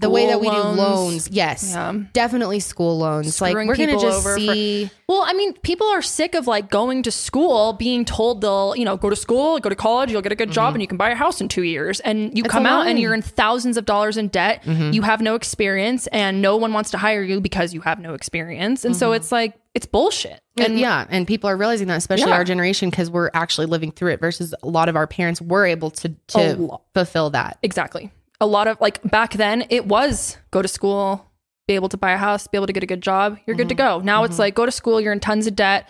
[0.00, 1.28] the way that we School do loans.
[1.30, 1.92] Yes, Yeah.
[2.12, 3.40] definitely school loans.
[3.40, 4.90] like Screwing we're gonna people just over for- see.
[5.06, 8.84] Well, I mean, people are sick of like going to school, being told they'll, you
[8.84, 10.74] know, go to school, go to college, you'll get a good job, mm-hmm.
[10.76, 12.00] and you can buy a house in two years.
[12.00, 14.62] And you come out and you're in thousands of dollars in debt.
[14.64, 14.92] Mm-hmm.
[14.92, 18.14] You have no experience, and no one wants to hire you because you have no
[18.14, 18.84] experience.
[18.84, 19.16] And so mm-hmm.
[19.16, 20.40] it's like it's bullshit.
[20.56, 22.36] And yeah, and people are realizing that, especially Yeah.
[22.36, 24.20] our generation, because we're actually living through it.
[24.20, 27.58] Versus a lot of our parents were able to to fulfill that.
[27.62, 28.10] Exactly.
[28.40, 31.30] A lot of like back then, it was go to school,
[31.66, 33.38] be able to buy a house, be able to get a good job.
[33.46, 34.00] You're good to mm-hmm.
[34.00, 34.04] go.
[34.04, 34.40] Now it's mm-hmm.
[34.40, 35.88] like go to school, you're in tons of debt,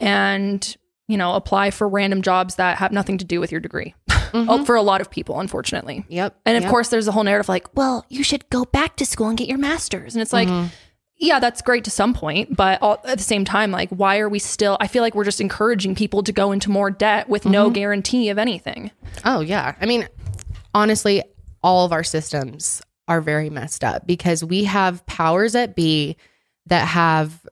[0.00, 0.76] and
[1.06, 3.94] you know apply for random jobs that have nothing to do with your degree.
[4.34, 6.04] Oh, For a lot of people, unfortunately.
[6.08, 6.40] Yep.
[6.44, 6.70] And of yep.
[6.70, 9.48] course, there's a whole narrative like, well, you should go back to school and get
[9.48, 10.14] your master's.
[10.14, 10.48] And it's like,
[11.16, 12.56] yeah, that's great to some point.
[12.56, 14.76] But all, at the same time, like, why are we still?
[14.80, 18.28] I feel like we're just encouraging people to go into more debt with no guarantee
[18.28, 18.90] of anything.
[19.24, 19.74] Oh yeah.
[19.80, 20.08] I mean,
[20.74, 21.22] honestly,
[21.64, 26.16] all of our systems are very messed up because we have powers at B
[26.66, 27.44] that have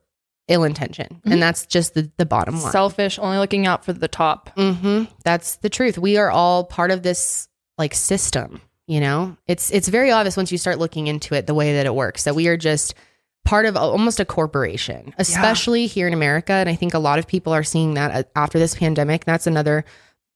[0.48, 2.70] ill intention, and that's just the the bottom line.
[2.72, 4.50] Selfish, only looking out for the top.
[4.56, 5.98] hmm That's the truth.
[5.98, 7.48] We are all part of this
[7.78, 8.60] like system.
[8.86, 11.86] You know, it's it's very obvious once you start looking into it the way that
[11.86, 12.94] it works that we are just
[13.44, 16.52] part of almost a corporation, especially here in America.
[16.52, 19.24] And I think a lot of people are seeing that uh, after this pandemic.
[19.24, 19.84] That's another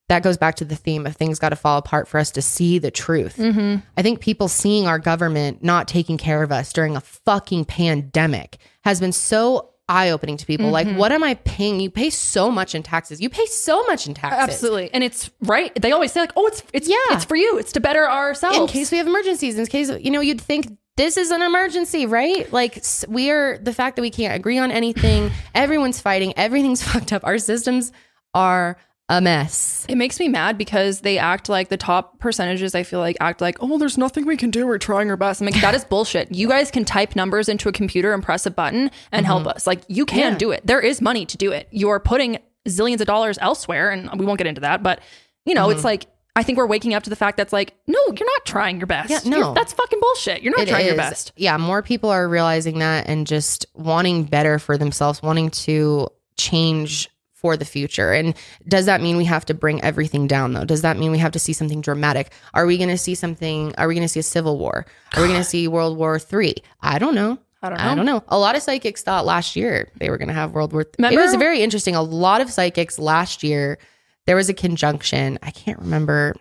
[0.09, 2.41] that goes back to the theme of things got to fall apart for us to
[2.41, 3.35] see the truth.
[3.37, 3.85] Mm-hmm.
[3.97, 8.57] I think people seeing our government not taking care of us during a fucking pandemic
[8.83, 10.69] has been so eye opening to people.
[10.69, 10.97] Like, Mm-hmm.
[10.97, 11.79] what am I paying?
[11.79, 13.21] You pay so much in taxes.
[13.21, 14.55] You pay so much in taxes.
[14.55, 14.89] Absolutely.
[14.93, 15.73] And it's right.
[15.81, 16.95] They always say, like, oh, it's it's Yeah.
[17.11, 17.57] it's for you.
[17.57, 18.57] It's to better ourselves.
[18.59, 22.05] In case we have emergencies, in case, you know, you'd think this is an emergency,
[22.05, 22.51] right?
[22.51, 27.13] Like, we are the fact that we can't agree on anything, everyone's fighting, everything's fucked
[27.13, 27.25] up.
[27.25, 27.91] Our systems
[28.33, 28.77] are
[29.09, 29.85] a mess.
[29.87, 33.39] It makes me mad because they act like the top percentages, I feel like, act
[33.39, 34.67] like, oh, there's nothing we can do.
[34.67, 35.39] We're trying our best.
[35.41, 36.33] I'm like, that is bullshit.
[36.33, 39.65] You guys can type numbers into a computer and press a button and help us.
[39.65, 40.31] Like, you can Mm-hmm.
[40.33, 40.37] Yeah.
[40.37, 40.67] do it.
[40.67, 41.69] There is money to do it.
[41.71, 44.83] You're putting zillions of dollars elsewhere, and we won't get into that.
[44.83, 44.99] But,
[45.45, 45.75] you know, Mm-hmm.
[45.77, 46.05] it's like,
[46.35, 48.87] I think we're waking up to the fact that's like, no, you're not trying your
[48.87, 49.09] best.
[49.09, 49.37] Yeah, no.
[49.37, 50.43] You're- that's fucking bullshit.
[50.43, 51.31] You're not It trying your best.
[51.37, 57.09] Yeah, more people are realizing that and just wanting better for themselves, wanting to change
[57.37, 58.13] for the future.
[58.13, 58.33] And
[58.67, 60.65] does that mean we have to bring everything down though?
[60.65, 62.31] Does that mean we have to see something dramatic?
[62.55, 63.75] Are we going to see something?
[63.77, 64.85] Are we going to see a civil war?
[65.15, 66.55] Are we going to see World War Three?
[66.81, 67.37] I don't know.
[67.61, 67.83] I don't know.
[67.83, 68.23] I don't know.
[68.27, 70.83] A lot of psychics thought last year they were going to have World War.
[70.83, 71.95] Th- it was very interesting.
[71.95, 73.77] A lot of psychics last year
[74.25, 75.37] there was a conjunction.
[75.43, 76.35] I can't remember.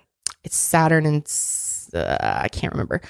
[0.44, 1.30] It's Saturn and
[1.94, 3.00] uh, I can't remember.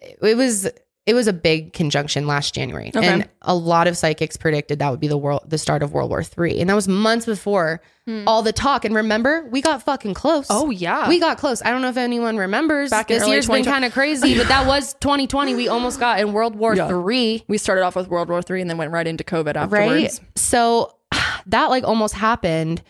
[0.00, 0.68] It was
[1.04, 3.06] it was a big conjunction last January, Okay.
[3.06, 6.10] and a lot of psychics predicted that would be the world the start of World
[6.10, 7.80] War Three, and that was months before
[8.26, 8.84] all the talk.
[8.84, 10.46] And remember, we got fucking close.
[10.48, 10.52] Hmm.
[10.56, 11.08] Oh yeah.
[11.08, 11.62] We got close.
[11.62, 12.90] I don't know if anyone remembers.
[12.90, 15.54] Back in this year's been kind of crazy, but that was 2020.
[15.54, 16.88] We almost got in World War Yeah.
[16.88, 20.20] Three we started off with World War Three and then went right into COVID afterwards.
[20.20, 20.96] right so
[21.46, 22.82] that like almost happened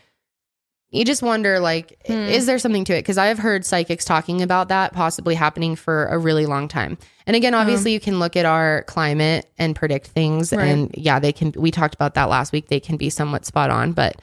[0.92, 2.12] you just wonder like Hmm.
[2.12, 6.06] is there something to it because i've heard psychics talking about that possibly happening for
[6.06, 10.08] a really long time and again obviously you can look at our climate and predict
[10.08, 10.66] things Right.
[10.66, 13.70] and yeah they can we talked about that last week they can be somewhat spot
[13.70, 14.16] on but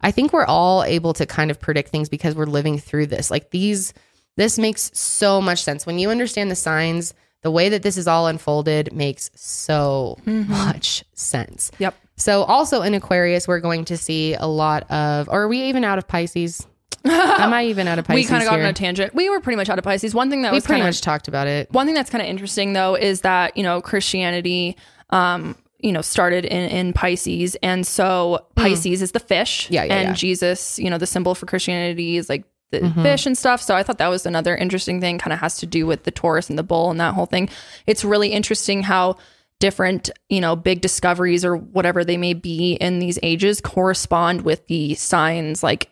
[0.00, 3.30] i think we're all able to kind of predict things because we're living through this
[3.30, 3.92] like these
[4.36, 7.12] this makes so much sense when you understand the signs
[7.42, 10.50] the way that this is all unfolded makes so Mm-hmm.
[10.52, 11.94] much sense Yep.
[12.16, 15.28] So also in Aquarius, we're going to see a lot of.
[15.28, 16.66] Or are we even out of Pisces?
[17.04, 18.24] Am I even out of Pisces?
[18.24, 18.64] we kind of got here?
[18.64, 19.14] on a tangent.
[19.14, 20.14] We were pretty much out of Pisces.
[20.14, 21.70] One thing that We was pretty kind of much talked about it.
[21.72, 24.76] one thing that's kind of interesting though is that you know Christianity,
[25.10, 29.74] um, you know, started in in Pisces, and so Pisces is the fish, Hmm.
[29.74, 30.14] Yeah, yeah, and yeah.
[30.14, 33.02] Jesus, you know, the symbol for Christianity is like the Mm-hmm.
[33.02, 33.60] fish and stuff.
[33.60, 35.18] So I thought that was another interesting thing.
[35.18, 37.48] Kind of has to do with the Taurus and the bull and that whole thing.
[37.86, 39.16] It's really interesting how
[39.62, 44.66] different you know big discoveries or whatever they may be in these ages correspond with
[44.66, 45.88] the signs like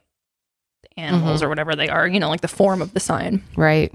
[0.97, 1.47] animals Mm-hmm.
[1.47, 3.93] or whatever they are you know like the form of the sign Right.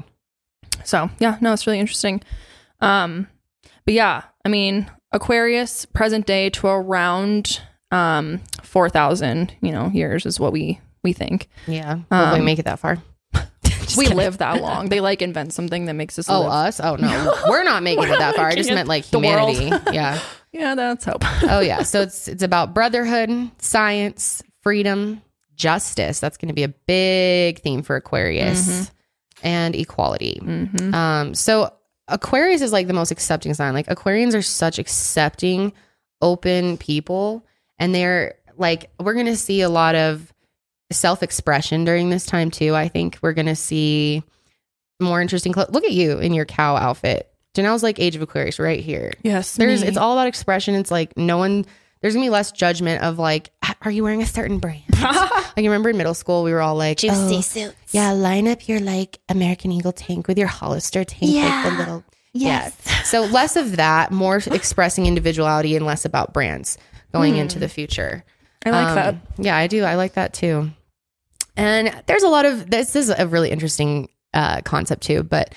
[0.85, 2.21] so yeah, no, it's really interesting.
[2.79, 3.27] Um,
[3.85, 7.61] but yeah, I mean, Aquarius present day to around
[7.91, 11.47] um four thousand, you know, years is what we we think.
[11.67, 11.99] Yeah.
[12.11, 12.97] Um, make it that far.
[13.97, 14.17] We kidding.
[14.17, 14.89] live that long.
[14.89, 16.51] They like invent something that makes us Oh, live.
[16.51, 16.79] us?
[16.79, 18.47] Oh no, we're not making it that far.
[18.47, 19.65] I just meant like humanity.
[19.93, 20.19] yeah.
[20.51, 21.23] yeah, that's hope.
[21.49, 21.83] Oh yeah.
[21.83, 23.29] So it's it's about brotherhood,
[23.59, 25.21] science, freedom,
[25.55, 26.19] justice.
[26.19, 29.47] That's going to be a big theme for Aquarius, Mm-hmm.
[29.47, 30.41] and equality.
[30.93, 31.71] Um, so
[32.07, 33.73] Aquarius is like the most accepting sign.
[33.73, 35.73] Like Aquarians are such accepting,
[36.21, 37.45] open people,
[37.79, 40.31] and they're like we're going to see a lot of
[40.91, 42.75] self expression during this time too.
[42.75, 44.23] I think we're going to see
[44.99, 45.53] more interesting.
[45.53, 47.29] Clo- Look at you in your cow outfit.
[47.55, 49.87] Janelle's like Age of Aquarius right here Yes, there's me.
[49.87, 51.65] it's all about expression it's like no one
[52.01, 53.49] there's gonna be less judgment of like
[53.81, 56.75] are you wearing a certain brand like you remember in middle school we were all
[56.75, 57.93] like Juicy oh, suits.
[57.93, 62.03] yeah line up your like american eagle tank with your hollister tank like the little
[62.33, 62.75] Yes.
[62.85, 66.77] yeah so less of that more expressing individuality and less about brands
[67.13, 67.39] going hmm.
[67.39, 68.25] into the future
[68.65, 69.15] I like um, that.
[69.37, 69.83] Yeah, I do.
[69.83, 70.71] I like that too.
[71.57, 75.23] And there's a lot of this is a really interesting uh, concept too.
[75.23, 75.53] But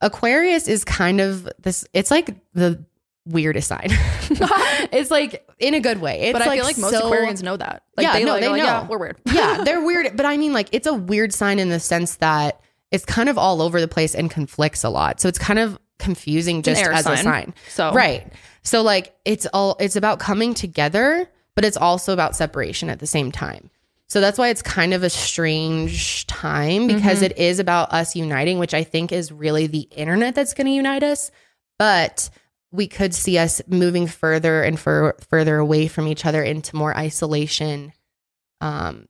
[0.00, 1.84] Aquarius is kind of this.
[1.92, 2.84] It's like the
[3.26, 3.88] weirdest sign.
[3.90, 6.20] it's like in a good way.
[6.22, 7.82] It's But I feel like most so- Aquarians know that.
[7.96, 8.64] Like Yeah, they, no, like, they are like, know.
[8.64, 9.16] Yeah, we're weird.
[9.26, 10.16] yeah, they're weird.
[10.16, 12.60] But I mean, like, it's a weird sign in the sense that
[12.90, 15.20] it's kind of all over the place and conflicts a lot.
[15.20, 17.24] So it's kind of confusing just as a sign.
[17.24, 17.54] sign.
[17.68, 18.32] So Right.
[18.62, 23.06] So like it's all it's about coming together, but it's also about separation at the
[23.06, 23.70] same time.
[24.08, 27.24] So that's why it's kind of a strange time because Mm-hmm.
[27.32, 30.72] it is about us uniting, which I think is really the internet that's going to
[30.72, 31.30] unite us.
[31.78, 32.28] But
[32.70, 36.96] we could see us moving further and fur- further away from each other into more
[36.96, 37.92] isolation
[38.60, 39.06] um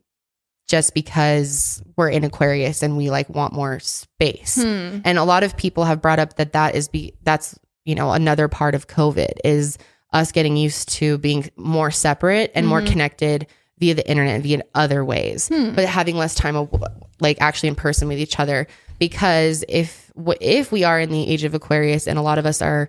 [0.68, 4.54] just because we're in Aquarius and we like want more space.
[4.54, 5.00] Hmm.
[5.04, 8.12] And a lot of people have brought up that that is be that's you know
[8.12, 9.76] another part of COVID is
[10.12, 12.92] us getting used to being more separate and more mm-hmm.
[12.92, 13.46] connected
[13.78, 15.74] via the internet and via other ways, hmm.
[15.74, 16.72] but having less time of,
[17.20, 18.66] like actually in person with each other.
[18.98, 22.62] Because if if we are in the age of Aquarius and a lot of us
[22.62, 22.88] are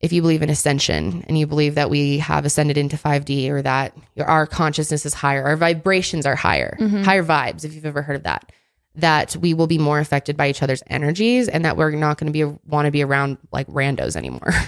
[0.00, 3.62] if you believe in ascension and you believe that we have ascended into 5D or
[3.62, 7.02] that your, our consciousness is higher, our vibrations are higher, mm-hmm.
[7.02, 8.50] higher vibes, if you've ever heard of that,
[8.94, 12.26] that we will be more affected by each other's energies and that we're not going
[12.26, 14.52] to be want to be around like randos anymore.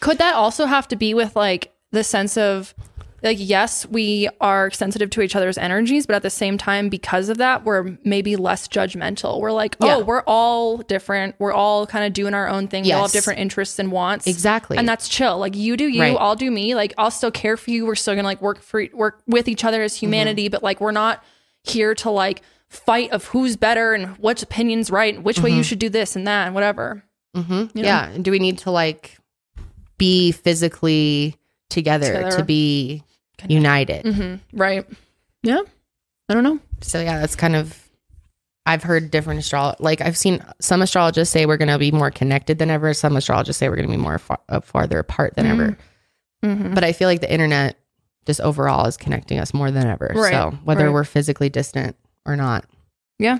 [0.00, 2.74] Could that also have to be with like the sense of
[3.22, 7.28] like yes, we are sensitive to each other's energies, but at the same time because
[7.28, 9.40] of that, we're maybe less judgmental.
[9.40, 9.96] We're like, "Oh, Yeah.
[9.98, 11.34] we're all different.
[11.38, 12.84] We're all kind of doing our own thing.
[12.84, 14.78] We all have different interests and wants." Exactly.
[14.78, 15.36] And that's chill.
[15.36, 16.16] Like you do you, Right.
[16.18, 16.74] I'll do me.
[16.74, 17.84] Like I'll still care for you.
[17.84, 20.52] We're still going to like work for work with each other as humanity, Mm-hmm.
[20.52, 21.22] but like we're not
[21.64, 25.58] here to like fight of who's better and which opinion's right and which way Mm-hmm.
[25.58, 27.04] you should do this and that and whatever.
[27.34, 28.08] hmm Yeah.
[28.08, 29.18] And do we need to like
[30.00, 31.36] be physically
[31.68, 32.36] together, Together.
[32.38, 33.04] to be
[33.48, 34.04] united?
[34.14, 34.84] hmm Right.
[35.42, 35.60] Yeah.
[36.28, 36.58] I don't know.
[36.80, 37.76] So yeah, that's kind of.
[38.66, 42.10] I've heard different astrolog like I've seen some astrologists say we're going to be more
[42.10, 42.92] connected than ever.
[42.94, 45.76] Some astrologists say we're going to be more far, uh, farther apart than ever.
[46.44, 46.74] Mm-hmm.
[46.74, 47.76] But I feel like the internet
[48.26, 50.12] just overall is connecting us more than ever.
[50.14, 50.92] Right, So whether right.
[50.92, 51.96] we're physically distant
[52.26, 52.64] or not.
[53.18, 53.38] Yeah.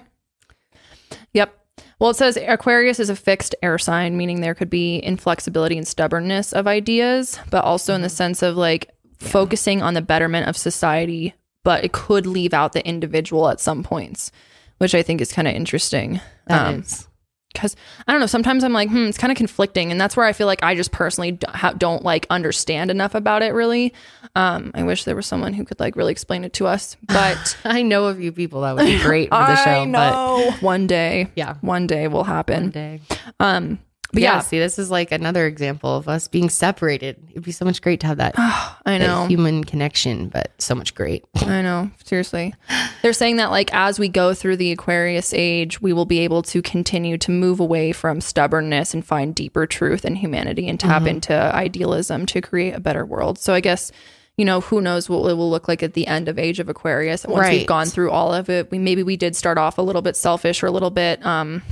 [2.01, 5.87] Well, it says Aquarius is a fixed air sign, meaning there could be inflexibility and
[5.87, 10.57] stubbornness of ideas, but also in the sense of like focusing on the betterment of
[10.57, 14.33] society, but it could leave out the individual at some points,
[14.79, 16.21] which I think is kind of interesting.
[16.47, 17.07] That Um, is.
[17.53, 17.77] Because
[18.07, 18.27] I don't know.
[18.27, 20.75] Sometimes I'm like, hmm, it's kind of conflicting, and that's where I feel like I
[20.75, 21.39] just personally
[21.79, 23.55] don't like understand enough about it.
[23.55, 23.93] Really,
[24.37, 26.97] um, I wish there was someone who could like really explain it to us.
[27.07, 30.87] But I know a few people that would be great for the show, but one
[30.87, 32.65] day, yeah, one day will happen.
[32.65, 33.01] one day.
[33.39, 33.79] Um,
[34.13, 37.17] but yeah, yeah, see, this is like another example of us being separated.
[37.31, 40.75] It'd be so much great to have that, I that know, human connection, but so
[40.75, 41.25] much great.
[41.37, 41.91] I know.
[42.05, 42.55] Seriously,
[43.03, 46.43] they're saying that like as we go through the Aquarius age, we will be able
[46.43, 51.01] to continue to move away from stubbornness and find deeper truth in humanity and tap
[51.01, 51.09] mm-hmm.
[51.09, 53.39] into idealism to create a better world.
[53.39, 53.93] So I guess
[54.41, 56.69] you know who knows what it will look like at the end of age of
[56.69, 57.59] Aquarius once Right.
[57.59, 58.71] we've gone through all of it.
[58.71, 61.63] We maybe we did start off a little bit selfish or a little bit um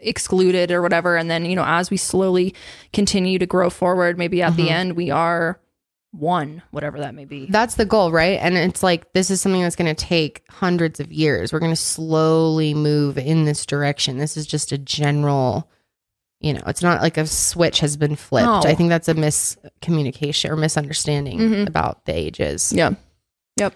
[0.00, 2.54] excluded or whatever and then you know as we slowly
[2.92, 5.58] continue to grow forward maybe at the end we are
[6.12, 7.46] one whatever that may be.
[7.46, 8.38] That's the goal, right?
[8.40, 11.52] And it's like this is something that's going to take hundreds of years.
[11.52, 14.18] We're going to slowly move in this direction.
[14.18, 15.70] This is just a general,
[16.42, 18.46] you know, it's not like a switch has been flipped.
[18.46, 18.60] No.
[18.70, 21.66] I think that's a miscommunication or misunderstanding Mhm.
[21.68, 22.72] about the ages.
[22.74, 22.94] Yeah.
[23.58, 23.74] Yep.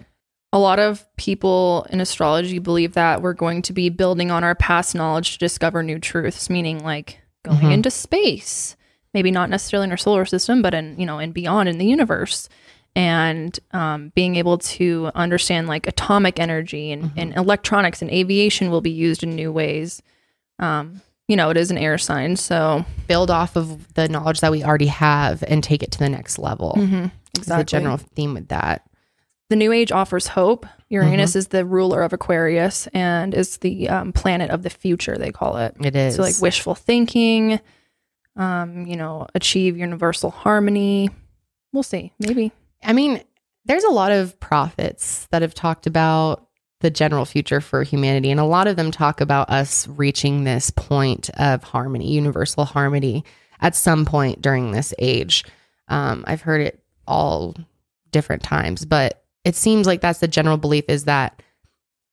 [0.52, 4.54] A lot of people in astrology believe that we're going to be building on our
[4.54, 7.72] past knowledge to discover new truths, meaning like going Mhm.
[7.72, 8.76] into space,
[9.14, 11.86] maybe not necessarily in our solar system, but in, you know, and beyond in the
[11.86, 12.48] universe.
[12.94, 18.80] And um, being able to understand like atomic energy and, and electronics and aviation will
[18.80, 20.00] be used in new ways.
[20.58, 22.36] Um, you know, it is an air sign.
[22.36, 26.08] So, Build off of the knowledge that we already have and take it to the
[26.08, 26.74] next level.
[26.76, 28.82] mhm, Is the general theme with that.
[29.48, 30.66] the new age offers hope.
[30.88, 35.30] Uranus is the ruler of Aquarius and is the um, planet of the future, they
[35.32, 35.74] call it.
[35.80, 36.14] It is.
[36.16, 37.60] So, like wishful thinking,
[38.36, 41.10] um, you know, achieve universal harmony.
[41.72, 42.12] We'll see.
[42.18, 42.52] Maybe.
[42.84, 43.22] I mean,
[43.64, 46.45] there's a lot of prophets that have talked about
[46.80, 50.70] the general future for humanity, and a lot of them talk about us reaching this
[50.70, 53.24] point of harmony, universal harmony,
[53.60, 55.44] at some point during this age.
[55.88, 57.54] Um, I've heard it all
[58.10, 61.42] different times, but it seems like that's the general belief is that,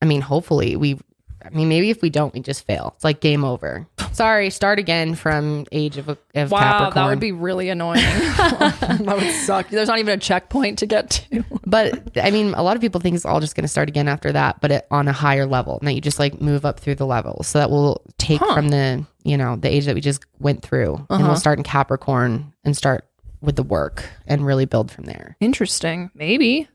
[0.00, 0.98] I mean, hopefully we.
[1.44, 2.92] I mean, maybe if we don't, we just fail.
[2.96, 3.86] It's like game over.
[4.12, 6.94] Sorry, start again from age of, of Capricorn.
[6.94, 7.96] that would be really annoying.
[8.04, 9.68] that would suck.
[9.68, 11.44] There's not even a checkpoint to get to.
[11.66, 14.06] But I mean, a lot of people think it's all just going to start again
[14.08, 16.78] after that, but it, on a higher level, and that you just like move up
[16.80, 17.48] through the levels.
[17.48, 18.54] So that will take Huh.
[18.54, 21.26] from the you know the age that we just went through, and Uh-huh.
[21.26, 23.06] we'll start in Capricorn and start
[23.40, 25.36] with the work and really build from there.
[25.40, 26.10] Interesting.
[26.14, 26.68] Maybe.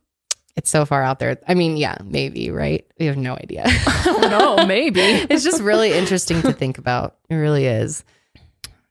[0.60, 1.40] It's so far out there.
[1.48, 2.86] I mean, yeah, maybe right.
[3.00, 3.66] We have no idea.
[4.06, 5.00] no, maybe.
[5.30, 7.16] it's just really interesting to think about.
[7.30, 8.04] It really is.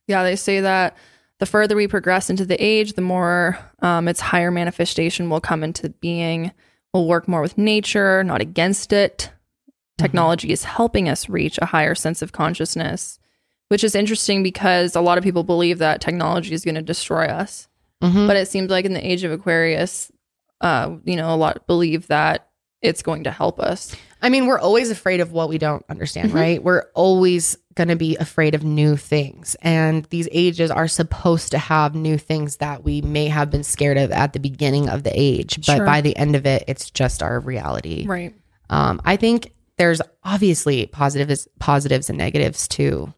[0.06, 0.96] Yeah, they say that
[1.40, 5.62] the further we progress into the age, the more um, its higher manifestation will come
[5.62, 6.52] into being.
[6.94, 9.30] We'll work more with nature, not against it.
[9.98, 13.18] Technology is helping us reach a higher sense of consciousness,
[13.68, 17.26] which is interesting because a lot of people believe that technology is going to destroy
[17.26, 17.68] us.
[18.02, 18.26] Mhm.
[18.26, 20.10] But it seems like in the age of Aquarius,
[20.60, 22.48] uh, you know, a lot believe that
[22.82, 23.94] it's going to help us.
[24.22, 26.36] I mean, we're always afraid of what we don't understand, Mm-hmm.
[26.38, 26.62] right?
[26.62, 29.56] We're always going to be afraid of new things.
[29.62, 33.96] And these ages are supposed to have new things that we may have been scared
[33.98, 35.56] of at the beginning of the age.
[35.66, 35.86] But Sure.
[35.86, 38.06] by the end of it, it's just our reality.
[38.06, 38.34] Right.
[38.70, 43.12] Um, I think there's obviously positives, positives and negatives to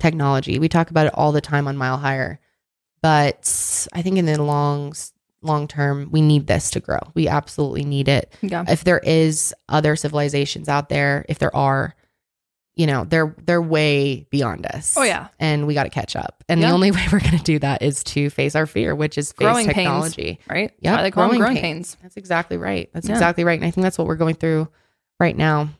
[0.00, 0.58] technology.
[0.58, 2.40] We talk about it all the time on Mile Higher.
[3.02, 4.92] But I think in the long,
[5.42, 6.98] long term, we need this to grow.
[7.14, 8.64] We absolutely need it Yeah.
[8.68, 11.94] if there is other civilizations out there, if there are,
[12.74, 14.94] you know, they're they're way beyond us.
[14.96, 15.28] Oh, yeah.
[15.40, 16.42] and we got to catch up.
[16.48, 16.68] And Yeah.
[16.68, 19.32] the only way we're going to do that is to face our fear, which is
[19.32, 19.74] face Growing pains.
[19.76, 20.38] technology.
[20.48, 20.72] Right.
[20.80, 21.62] Yep, Why they growing growing pains.
[21.94, 21.96] pains.
[22.02, 22.88] That's exactly right.
[22.92, 23.14] That's Yeah.
[23.14, 23.58] exactly right.
[23.58, 24.68] And I think that's what we're going through
[25.20, 25.70] right now.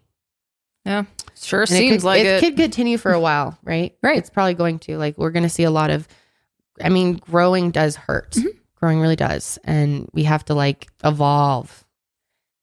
[0.85, 1.05] Yeah.
[1.41, 2.41] Sure And seems it could, like it, it.
[2.41, 3.97] could continue for a while, right?
[4.03, 4.19] Right.
[4.19, 4.99] It's probably going to.
[4.99, 6.09] Like we're going to see a lot of.
[6.83, 8.33] I mean, growing does hurt.
[8.33, 8.49] Mm-hmm.
[8.81, 11.85] Growing really does, and we have to like evolve.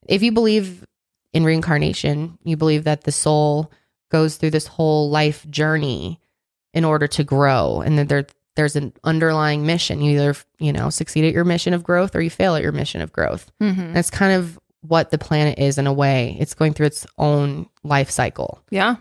[0.07, 0.85] If you believe
[1.33, 3.71] in reincarnation, you believe that the soul
[4.11, 6.21] goes through this whole life journey
[6.73, 9.99] in order to grow, and that there there's an underlying mission.
[10.01, 12.71] You either you know succeed at your mission of growth, or you fail at your
[12.71, 13.51] mission of growth.
[13.61, 13.93] Mhm.
[13.93, 16.37] That's kind of what the planet is in a way.
[16.39, 18.97] It's going through its own life cycle, Yeah,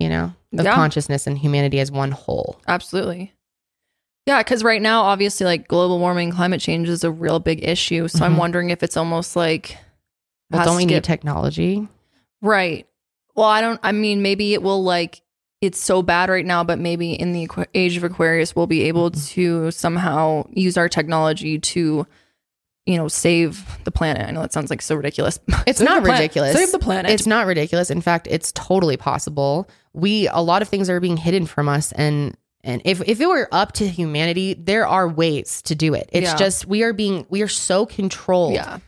[0.00, 0.74] you know, of Yeah.
[0.74, 2.60] consciousness and humanity as one whole.
[2.66, 3.32] absolutely.
[4.26, 8.06] Yeah, because right now, obviously, like global warming, climate change is a real big issue.
[8.08, 8.38] So I'm Mhm.
[8.38, 9.76] wondering if it's almost like
[10.50, 11.88] Well, don't we to need get- technology?
[12.40, 12.86] Right.
[13.34, 13.80] Well, I don't.
[13.82, 15.22] I mean, maybe it will like
[15.60, 18.82] it's so bad right now, but maybe in the Aqu- age of Aquarius, we'll be
[18.82, 19.34] able Mm-hmm.
[19.34, 22.04] to somehow use our technology to,
[22.84, 24.26] you know, save the planet.
[24.28, 25.38] I know that sounds like so ridiculous.
[25.66, 26.52] It's not ridiculous.
[26.56, 27.12] Save the planet.
[27.12, 27.90] It's not ridiculous.
[27.90, 29.68] In fact, it's totally possible.
[29.92, 33.26] We a lot of things are being hidden from us and and if, if it
[33.26, 36.08] were up to humanity, there are ways to do it.
[36.12, 36.36] It's Yeah.
[36.36, 38.54] just we are being we are so controlled.
[38.54, 38.78] yeah.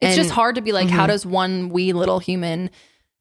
[0.00, 1.08] It's And- just hard to be like, how Mhm.
[1.08, 2.70] does one wee little human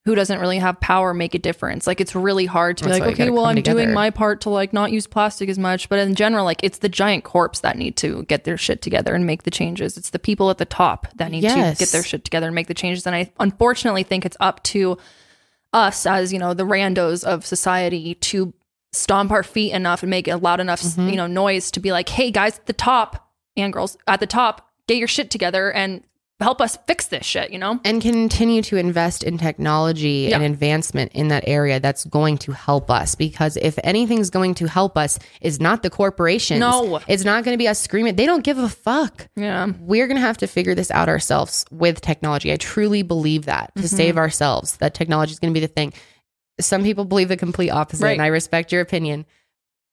[0.05, 1.85] who doesn't really have power make a difference?
[1.85, 3.81] Like, it's really hard to be That's why like, okay, well, I'm together.
[3.83, 5.89] doing my part to like not use plastic as much.
[5.89, 9.13] But in general, like, it's the giant corps that need to get their shit together
[9.13, 9.97] and make the changes.
[9.97, 11.77] It's the people at the top that need Yes.
[11.77, 13.05] to get their shit together and make the changes.
[13.05, 14.97] And I unfortunately think it's up to
[15.73, 18.53] us as, you know, the randos of society to
[18.93, 21.09] stomp our feet enough and make a loud enough, Mm-hmm.
[21.09, 24.27] you know, noise to be like, hey, guys at the top and girls at the
[24.27, 26.03] top, get your shit together and
[26.39, 27.81] help us fix this shit, you know?
[27.83, 32.89] and continue to invest in technology and advancement in that area that's going to help
[32.89, 37.01] us because if anything's going to help us is not the corporations No.
[37.09, 39.67] it's not going to be us screaming they don't give a fuck Yeah.
[39.81, 43.71] we're going to have to figure this out ourselves with technology i truly believe that
[43.71, 43.81] Mm-hmm.
[43.81, 45.91] to save ourselves that technology is going to be the thing
[46.59, 48.13] some people believe the complete opposite Right.
[48.13, 49.25] and i respect your opinion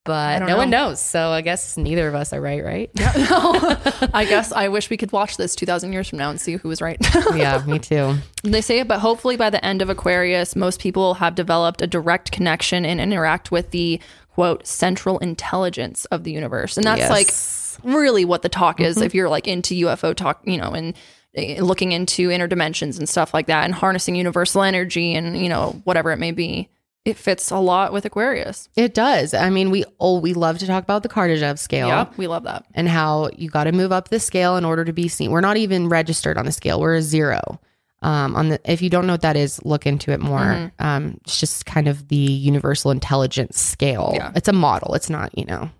[0.04, 3.76] but no one knows so i guess neither of us are right right No.
[4.14, 6.68] I guess I wish we could watch this 2,000 years from now and see who
[6.68, 6.96] was right.
[7.34, 8.14] yeah me too
[8.44, 11.86] they say, it, but hopefully by the end of Aquarius, most people have developed a
[11.88, 14.00] direct connection and interact with the
[14.30, 16.76] quote central intelligence of the universe.
[16.76, 17.78] And that's Yes.
[17.82, 19.06] like really what the talk is mm-hmm.
[19.06, 20.94] if you're like into UFO talk, you know, and
[21.36, 25.80] looking into inner dimensions and stuff like that and harnessing universal energy and, you know,
[25.84, 26.68] whatever it may be.
[27.04, 28.68] It fits a lot with Aquarius.
[28.74, 32.06] it does i mean we oh we love to talk about the kardashev scale Yeah,
[32.16, 32.64] we love that.
[32.74, 35.30] and how you got to move up the scale in order to be seen.
[35.30, 36.80] We're not even registered on the scale.
[36.80, 37.60] We're a zero.
[38.02, 40.40] Um, on the if you don't know what that is, look into it more.
[40.40, 40.84] Mm-hmm.
[40.84, 44.10] Um, it's just kind of the universal intelligence scale.
[44.14, 44.32] Yeah.
[44.34, 44.94] It's a model.
[44.94, 45.70] It's not you know.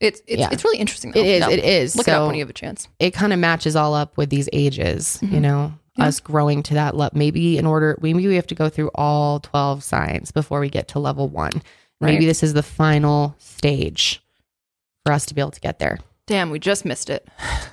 [0.00, 0.48] It's it's, Yeah.
[0.52, 1.12] it's really interesting.
[1.12, 1.20] Though.
[1.20, 1.40] It is.
[1.40, 1.50] Yeah.
[1.50, 1.96] It is.
[1.96, 2.88] Look it up when you have a chance.
[2.98, 5.18] it kind of matches all up with these ages.
[5.22, 5.34] Mm-hmm.
[5.34, 7.18] You know, us growing to that level.
[7.18, 10.88] Maybe in order, maybe we have to go through all twelve signs before we get
[10.88, 11.50] to level one.
[12.00, 14.22] Maybe this is the final stage
[15.04, 15.98] for us to be able to get there.
[16.26, 17.26] Damn, we just missed it.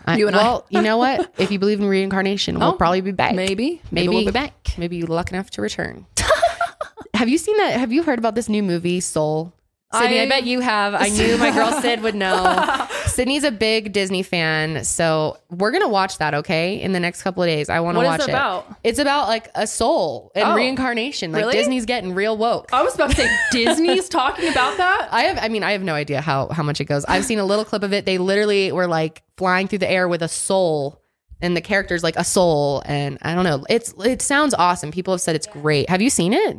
[0.06, 0.42] I, You and I.
[0.42, 1.32] well, you know what?
[1.38, 3.36] If you believe in reincarnation, we'll Oh, probably be back.
[3.36, 3.82] Maybe.
[3.92, 4.54] Maybe, we'll be back.
[4.78, 6.06] Maybe you're lucky enough to return.
[7.14, 7.78] have you seen that?
[7.80, 9.54] Have you heard about this new movie, Soul?
[10.00, 10.94] Sydney, I, I- bet you have.
[10.94, 12.88] I knew my girl Sid would know.
[13.08, 16.34] Sydney's a big Disney fan, so we're gonna watch that.
[16.34, 18.76] Okay, in the next couple of days, I want to What is watch it about?
[18.84, 20.56] It's about like a soul and Oh.
[20.56, 21.32] reincarnation.
[21.32, 21.54] Like Really?
[21.56, 22.70] Disney's getting real woke.
[22.74, 25.08] I was about to say Disney's talking about that.
[25.12, 25.38] I have.
[25.42, 27.06] I mean, I have no idea how how much it goes.
[27.06, 28.06] I've seen a little clip of it.
[28.06, 31.02] They literally were like flying through the air with a soul,
[31.42, 32.84] and the character's like a soul.
[32.86, 33.64] And I don't know.
[33.70, 34.92] It's it sounds awesome.
[34.92, 35.90] People have said it's great.
[35.90, 36.58] Have you seen it?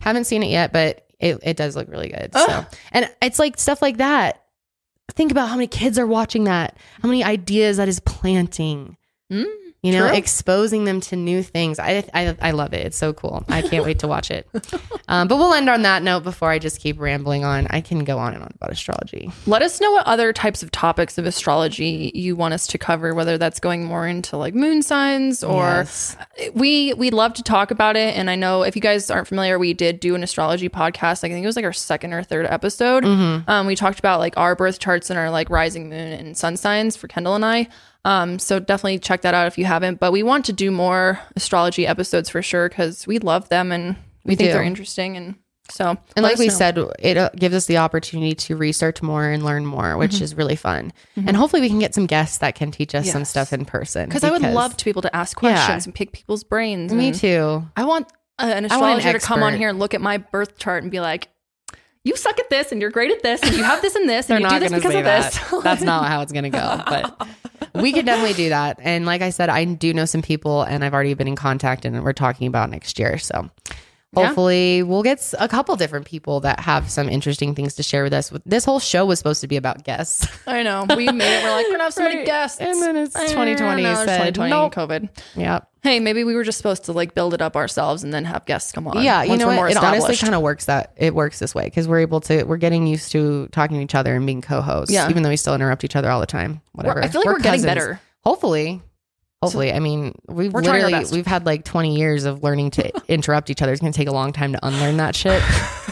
[0.00, 2.30] Haven't seen it yet, but it it does look really good.
[2.34, 4.42] So, and it's like stuff like that.
[5.12, 6.76] Think about how many kids are watching that.
[7.02, 8.96] How many ideas that is planting.
[9.32, 9.46] Mm,
[9.84, 10.16] You know, true.
[10.16, 11.78] exposing them to new things.
[11.78, 12.86] I, I I love it.
[12.86, 13.44] It's so cool.
[13.48, 14.48] I can't wait to watch it.
[15.06, 17.66] Um, but we'll end on that note before I just keep rambling on.
[17.68, 19.30] I can go on and on about astrology.
[19.46, 23.14] Let us know what other types of topics of astrology you want us to cover,
[23.14, 26.16] whether that's going more into like moon signs or Yes.
[26.54, 28.16] we we love to talk about it.
[28.16, 31.22] And I know if you guys aren't familiar, we did do an astrology podcast.
[31.22, 33.04] Like, I think it was like our second or third episode.
[33.04, 33.48] Mm-hmm.
[33.50, 36.56] Um, we talked about like our birth charts and our like rising moon and sun
[36.56, 37.68] signs for Kendall and I.
[38.04, 40.00] Um, so definitely check that out if you haven't.
[40.00, 43.96] But we want to do more astrology episodes for sure because we love them and
[44.24, 44.52] we, We think do.
[44.52, 45.16] they're interesting.
[45.16, 45.36] And
[45.70, 46.52] so, And like we know.
[46.54, 50.34] said, it uh, gives us the opportunity to research more and learn more, which is
[50.34, 50.92] really fun.
[51.16, 54.06] And hopefully, we can get some guests that can teach us some stuff in person.
[54.08, 55.52] because I would love to be able to ask Yeah.
[55.54, 56.92] questions and pick people's brains.
[56.92, 57.66] Me too.
[57.76, 60.02] I want uh, an I want an astrologer to come on here and look at
[60.02, 61.28] my birth chart and be like,
[62.04, 64.30] "You suck at this, and you're great at this, and you have this and this,
[64.30, 65.32] and you do this because of that.
[65.32, 66.82] this." That's not how it's gonna go.
[66.86, 67.28] But
[67.74, 68.78] we could definitely do that.
[68.80, 71.84] And like I said, I do know some people, and I've already been in contact,
[71.84, 73.18] and we're talking about next year.
[73.18, 73.50] So.
[74.16, 74.26] Yeah.
[74.26, 78.12] Hopefully, we'll get a couple different people that have some interesting things to share with
[78.12, 78.32] us.
[78.46, 80.26] This whole show was supposed to be about guests.
[80.46, 80.86] I know.
[80.96, 81.44] We made it.
[81.44, 84.34] We're like, we're gonna have so many guests, And then it's Eh, 2020 no, said,
[84.34, 84.74] 2020 nope.
[84.74, 85.08] COVID.
[85.36, 85.68] yep.
[85.82, 88.46] Hey, maybe we were just supposed to like build it up ourselves and then have
[88.46, 89.02] guests come on.
[89.02, 89.70] Yeah, you know more what?
[89.72, 92.56] It honestly kind of works that it works this way because we're able to we're
[92.56, 94.92] getting used to talking to each other and being co-hosts.
[94.94, 95.10] Yeah.
[95.10, 96.62] even though we still interrupt each other all the time.
[96.72, 97.02] Whatever.
[97.04, 98.00] I feel like we're getting better.
[98.24, 98.80] Hopefully,
[99.44, 101.12] Hopefully, I mean, we've We're trying our literally best.
[101.12, 103.72] we've had like 20 years of learning to interrupt each other.
[103.72, 105.42] It's going to take a long time to unlearn that shit.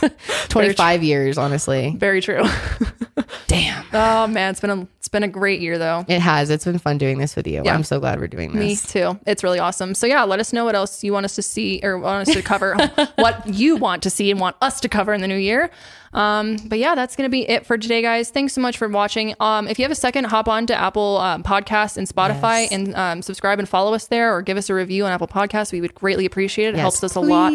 [0.48, 1.94] 25 years, honestly.
[1.96, 2.42] Very true.
[3.46, 3.84] Damn.
[3.92, 6.04] oh man, it's been a it's been a great year though.
[6.08, 6.48] It has.
[6.48, 7.62] It's been fun doing this with you.
[7.64, 7.74] Yeah.
[7.74, 8.58] I'm so glad we're doing this.
[8.58, 8.90] Me this.
[8.90, 9.18] too.
[9.26, 9.94] It's really awesome.
[9.94, 12.34] So yeah, let us know what else you want us to see or want us
[12.34, 12.76] to cover,
[13.16, 15.70] what you want to see and want us to cover in the new year.
[16.12, 18.30] Um, but yeah, that's gonna be it for today, guys.
[18.30, 19.34] Thanks so much for watching.
[19.40, 22.72] Um, if you have a second, hop on to Apple um, Podcasts and Spotify Yes.
[22.72, 25.72] and um, subscribe and follow us there, or give us a review on Apple Podcasts.
[25.72, 26.74] We would greatly appreciate it.
[26.74, 27.52] It Yes, helps us a lot.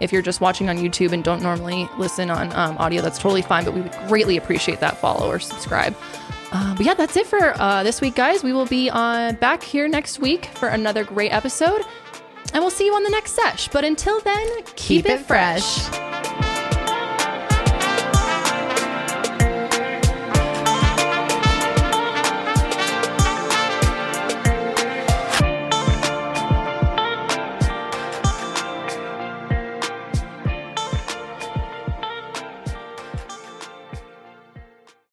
[0.00, 3.42] If you're just watching on YouTube and don't normally listen on um, audio, that's totally
[3.42, 3.64] fine.
[3.64, 5.96] But we would greatly appreciate that follow or subscribe.
[6.52, 8.44] Uh, but yeah, that's it for uh, this week, guys.
[8.44, 11.80] We will be on back here next week for another great episode,
[12.52, 13.66] and we'll see you on the next sesh.
[13.68, 15.80] But until then, keep, Keep it it fresh.
[15.88, 16.53] fresh.